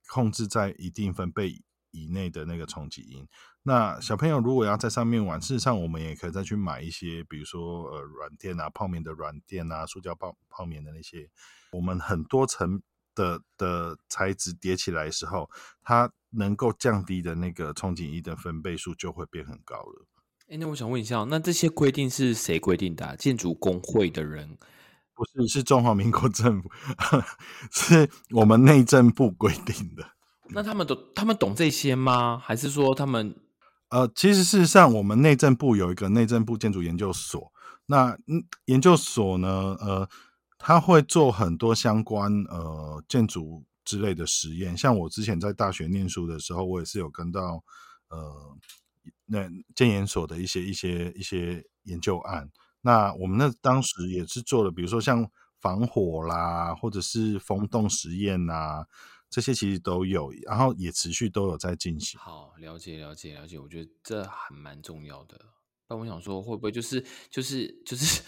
[0.08, 3.28] 控制在一定分贝以内的那个冲击音。
[3.64, 11.30] 那小朋友如果要在上面玩，事实上我们也可以再去买一些，比如说呃软垫啊、泡棉的软垫啊、塑胶泡泡棉的那些，
[11.72, 12.82] 我们很多层
[13.18, 15.50] 的的材质叠起来的时候，
[15.84, 20.06] 它能够降低的那个冲击音的分贝数就会变很高了。
[20.50, 24.58] 哎，那我想问一下，那这些规定是谁规定的啊、建筑工会的人？
[25.14, 26.70] 不是，是中华民国政府，
[27.74, 30.06] 是我们内政部规定的。
[30.50, 32.38] 那他们懂他们懂这些吗？
[32.38, 33.36] 还是说他们
[33.90, 37.52] 呃，其实事实上，我们内政部有一个内政部建筑研究所。
[37.88, 40.08] 那嗯，研究所呢，呃，
[40.58, 44.78] 他会做很多相关呃建筑之类的实验。
[44.78, 47.64] 像我之前在大学念书的时候，我也是有跟到
[48.10, 48.58] 呃
[49.26, 52.50] 那建研所的一些一些一些研究案。
[52.82, 55.30] 那我们那当时也是做了，比如说像
[55.60, 58.86] 防火啦，或者是风洞实验呐。
[59.30, 62.18] 这些其实都有，然后也持续都有在进行。
[62.18, 65.38] 好，了解了解了解，我觉得这还蛮重要的。
[65.86, 68.24] 但我想说，会不会就是就是就是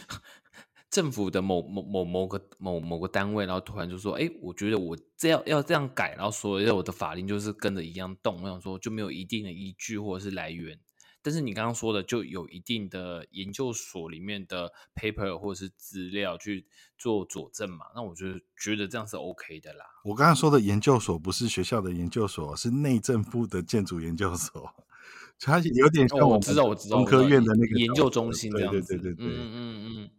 [0.90, 8.42] 政府的某某某某个某某个单位，然后突然就说，哎，我觉得我这样要这样改，然后所有的法令就是跟着一样动。
[8.42, 10.80] 我想说，就没有一定的依据或者是来源。
[11.22, 16.66] 但是你刚刚说的，就有一定的研究所里面的 paper 或者是资料去
[16.98, 17.88] 做佐证嘛？
[17.94, 19.86] 那我就觉得这样是 OK 的啦。
[20.06, 24.74] 我刚刚说的研究所不是学校的研究所，是内政部的建筑研究所，
[25.42, 28.82] 它有点像我知道我知道中科院的那个研究中心这样子。
[28.82, 30.10] 对对对对对，嗯嗯嗯。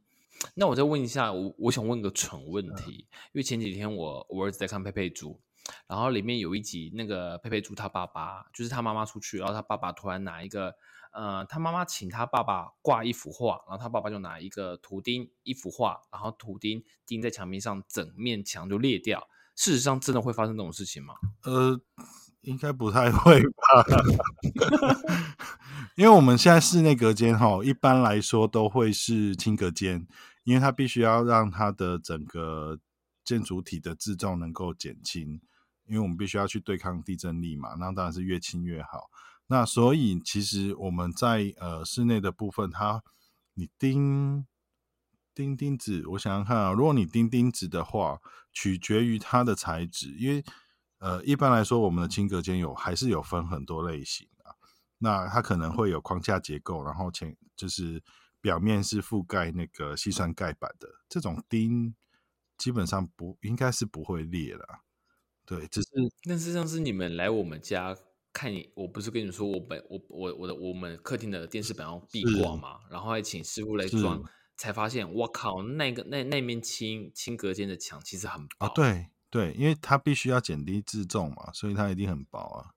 [0.54, 5.40] 那我再问一下，我我想问个蠢问题，因为前几天我我儿子在看佩佩猪。
[5.86, 10.74] 然后里面有一集，那个佩佩猪他爸爸，就是他妈妈出去，然后他爸爸突然拿一个，
[11.12, 19.28] 呃，他妈妈请他爸爸挂一幅画，然后他爸爸就拿一个图钉一幅画，然后图钉钉在墙面上，整面墙就裂掉。
[19.54, 21.14] 事实上，真的会发生这种事情吗？
[21.44, 21.78] 呃，
[22.40, 23.84] 应该不太会吧，
[25.94, 30.06] 因为我们现在室内隔间哈，一般来说都会是轻隔间，
[30.44, 32.78] 因为它必须要让它的整个
[33.24, 35.40] 建筑体的自重能够减轻。
[35.86, 39.10] 因为我们必须要去对抗地震力嘛，那当然是越轻越好。
[39.48, 43.02] 那所以其实我们在呃室内的部分，它
[43.54, 44.46] 你钉
[45.34, 48.20] 钉钉子，我想想看啊，如果你钉钉子的话，
[48.52, 50.44] 取决于它的材质，因为
[51.00, 54.54] 呃一般来说我们的轻隔间有还是有分很多类型啊。
[54.98, 58.00] 那它可能会有框架结构，然后前就是
[58.40, 61.94] 表面是覆盖那个细酸盖板的这种钉，
[62.56, 64.66] 基本上不应该是不会裂的。
[65.44, 65.88] 对，只是
[66.28, 67.96] 但是上次你们来我们家
[68.32, 74.22] 看你，我不是跟你说我本我我我的我们客厅的电视板要壁挂嘛，然后还请师傅来装，
[74.56, 82.74] 才发现我靠，那个那那面轻轻隔间的墙其实很薄啊，对对，因为它必须要减低自重嘛，所以它一定很薄啊。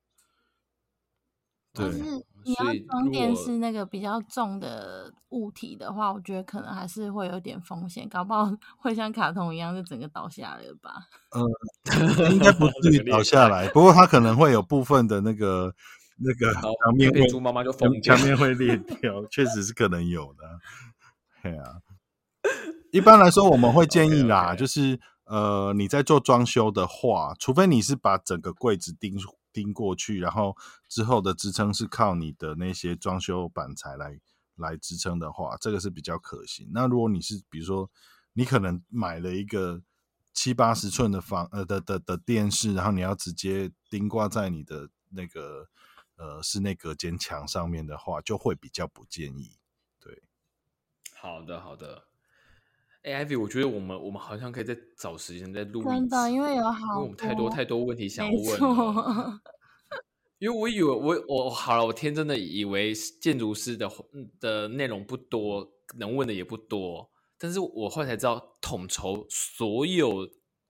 [1.76, 2.00] 但是
[2.46, 8.48] 你要装电视那个比较重的物体的话，我觉得可能还是会有点风险，搞不好
[8.78, 10.94] 会像卡通一样就整个倒下来了吧？
[11.36, 11.42] 嗯，
[12.32, 15.74] 应该不至于倒下来，不过它可能会有部分的那个
[16.18, 20.60] 那个墙面会，猪妈妈就疯，墙面会裂掉，确实是可能有的。
[21.42, 21.82] 对啊，
[22.92, 29.18] 一般来说我们会建议啦，就是呃你在做装修的话，除非你是把整个柜子钉。
[29.54, 30.58] 钉过去，然后
[30.90, 34.20] 之后的支撑是靠你的那些装修板材来
[34.56, 36.70] 来支撑的话，这个是比较可行。
[36.74, 37.90] 那如果你是比如说
[38.34, 39.82] 你可能买了一个
[40.34, 45.70] 七八十寸的房呃的的的电视，然后你要直接钉挂在你的那个
[46.16, 49.58] 呃室内隔间墙上面的话，就会比较不建议。
[50.00, 50.24] 对，
[51.16, 52.08] 好的好的。
[53.04, 58.40] 哎，Ivy，我觉得我们我们好像可以再找时间再录真的，因为有好，因为我们太多太多问题想问。
[60.40, 63.90] 因为我以为我我好了，我天真的以为建筑师的
[64.40, 67.10] 的内容不多，能问的也不多。
[67.38, 70.26] 但是我后来才知道，统筹所有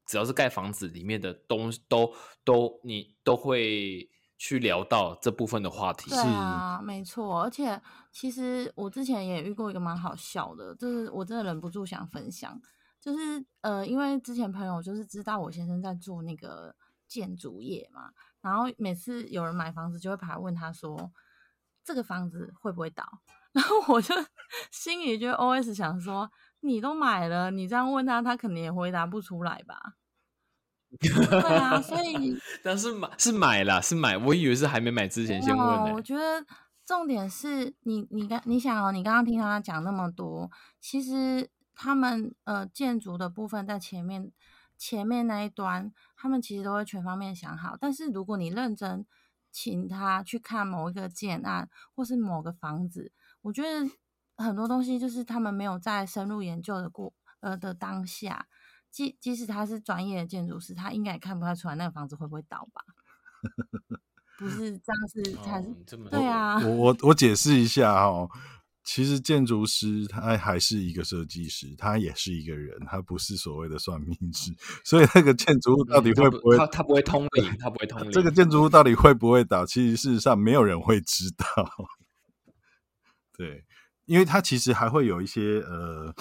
[0.07, 2.13] 只要是盖房子里面的东都
[2.43, 4.09] 都你都会。
[4.45, 7.41] 去聊到这部分的话题，对啊，没错。
[7.43, 7.81] 而且
[8.11, 12.59] 其实我之前也遇过一个蛮好笑的，就是我真的忍不住想分享，
[12.99, 16.75] 就是呃，因为之前朋友就是知道我先生在做那个
[17.07, 21.09] 建筑业嘛，然后每次有人买房子就会跑来问他说，
[21.81, 23.05] 这个房子会不会倒？
[23.53, 24.13] 然后我就
[24.73, 26.29] 心里就 O S 想说，
[26.59, 29.93] 你都买了，你这样问他，他肯定也回答不出来吧。
[30.99, 34.17] 对啊，所 以但是买是买了，是买。
[34.17, 35.93] 我以为是还没买之前先问的。
[35.93, 36.45] 我觉得
[36.85, 44.31] 重点是你，你刚你想哦，你刚刚听他讲那么多，其实他们呃建筑的部分在前面
[44.77, 47.75] 前面那一端，他们其实都会全方面想好。
[47.79, 49.05] 但是如果你认真
[49.51, 53.89] 请他去看某一个建案或是某个房子，我觉得
[54.35, 58.47] 很多东西就是他们没有在深入研究的过呃的当下。
[58.93, 62.83] 即即使他是专业的建筑师，他应该也看不太出来那个房子会不会倒吧？
[64.37, 65.73] 不是这样，是他是
[66.11, 66.59] 对啊。
[66.59, 68.29] 我我我解释一下哦，
[68.83, 74.53] 其实建筑师他还是一个设计师，他也是一个人，他不是所谓的算命师。
[74.85, 78.11] 所以那个建筑物到底会不会他他不会通灵，他不会通灵。
[78.11, 79.65] 这个建筑物到底会不会倒？
[79.65, 81.45] 其实事实上没有人会知道。
[83.35, 83.65] 对，
[84.05, 86.13] 因为他其实还会有一些呃。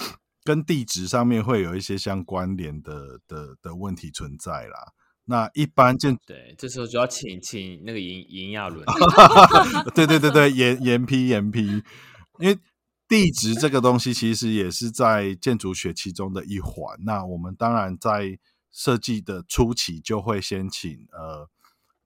[0.45, 4.93] 跟地址上面会有一些相关联的的的问题存在啦。
[5.25, 8.85] 那一般建对，这时候就要请请那个严严亚伦。
[9.95, 11.65] 对对对对，严严批严批，
[12.41, 12.59] 因为
[13.07, 16.99] 地质这个东西其实也是在建筑学其中的一环。
[17.05, 18.37] 那我们当然在
[18.73, 21.49] 设计的初期就会先请呃，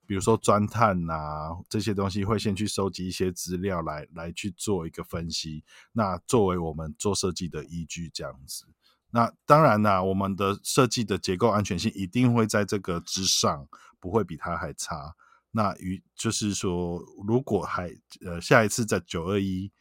[0.06, 8.66] 比如说钻探啊这些东西，会先去收集一些资料来来去做一个分析，那作为我们做设计的依据这样子。
[9.10, 13.66] 那当然啦，我们的设计的结构安全性一定会在这个之上，
[14.00, 15.14] 不会比它还差。
[15.52, 17.90] 那与就是说，如果还
[18.26, 19.72] 呃下一次在九二一，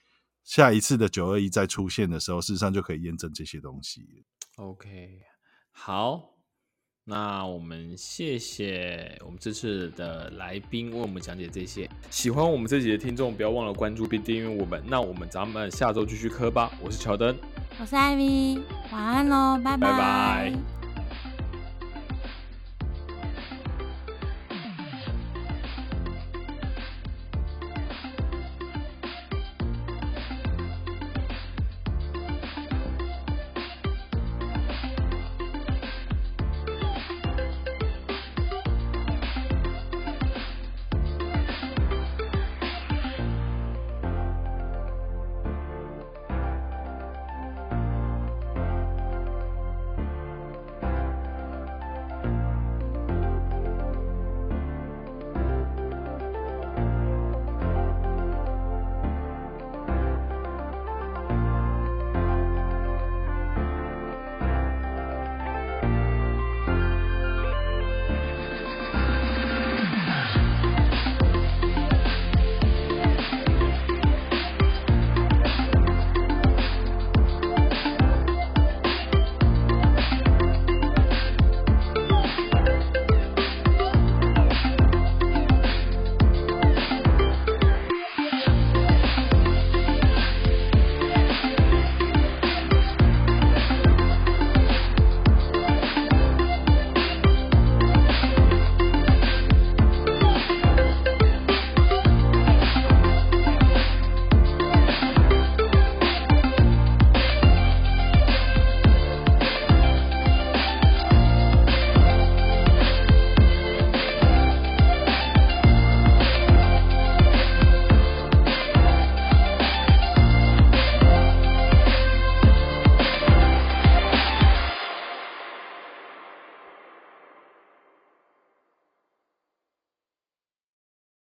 [0.43, 4.26] 下一次的九二一再出现的时候，事实上就可以验证这些东西。
[4.55, 5.19] OK，
[5.71, 6.34] 好，
[7.08, 11.88] 那我们谢谢我们这次的来宾为我们讲解这些。
[12.10, 14.82] 喜欢我们这集的听众，不要忘了关注并订阅我们。
[14.88, 16.72] 那我们咱们下周继续磕吧。
[16.82, 17.38] 我是乔登。
[17.80, 18.60] 我是艾米，
[18.91, 20.53] 晚安喽，拜拜拜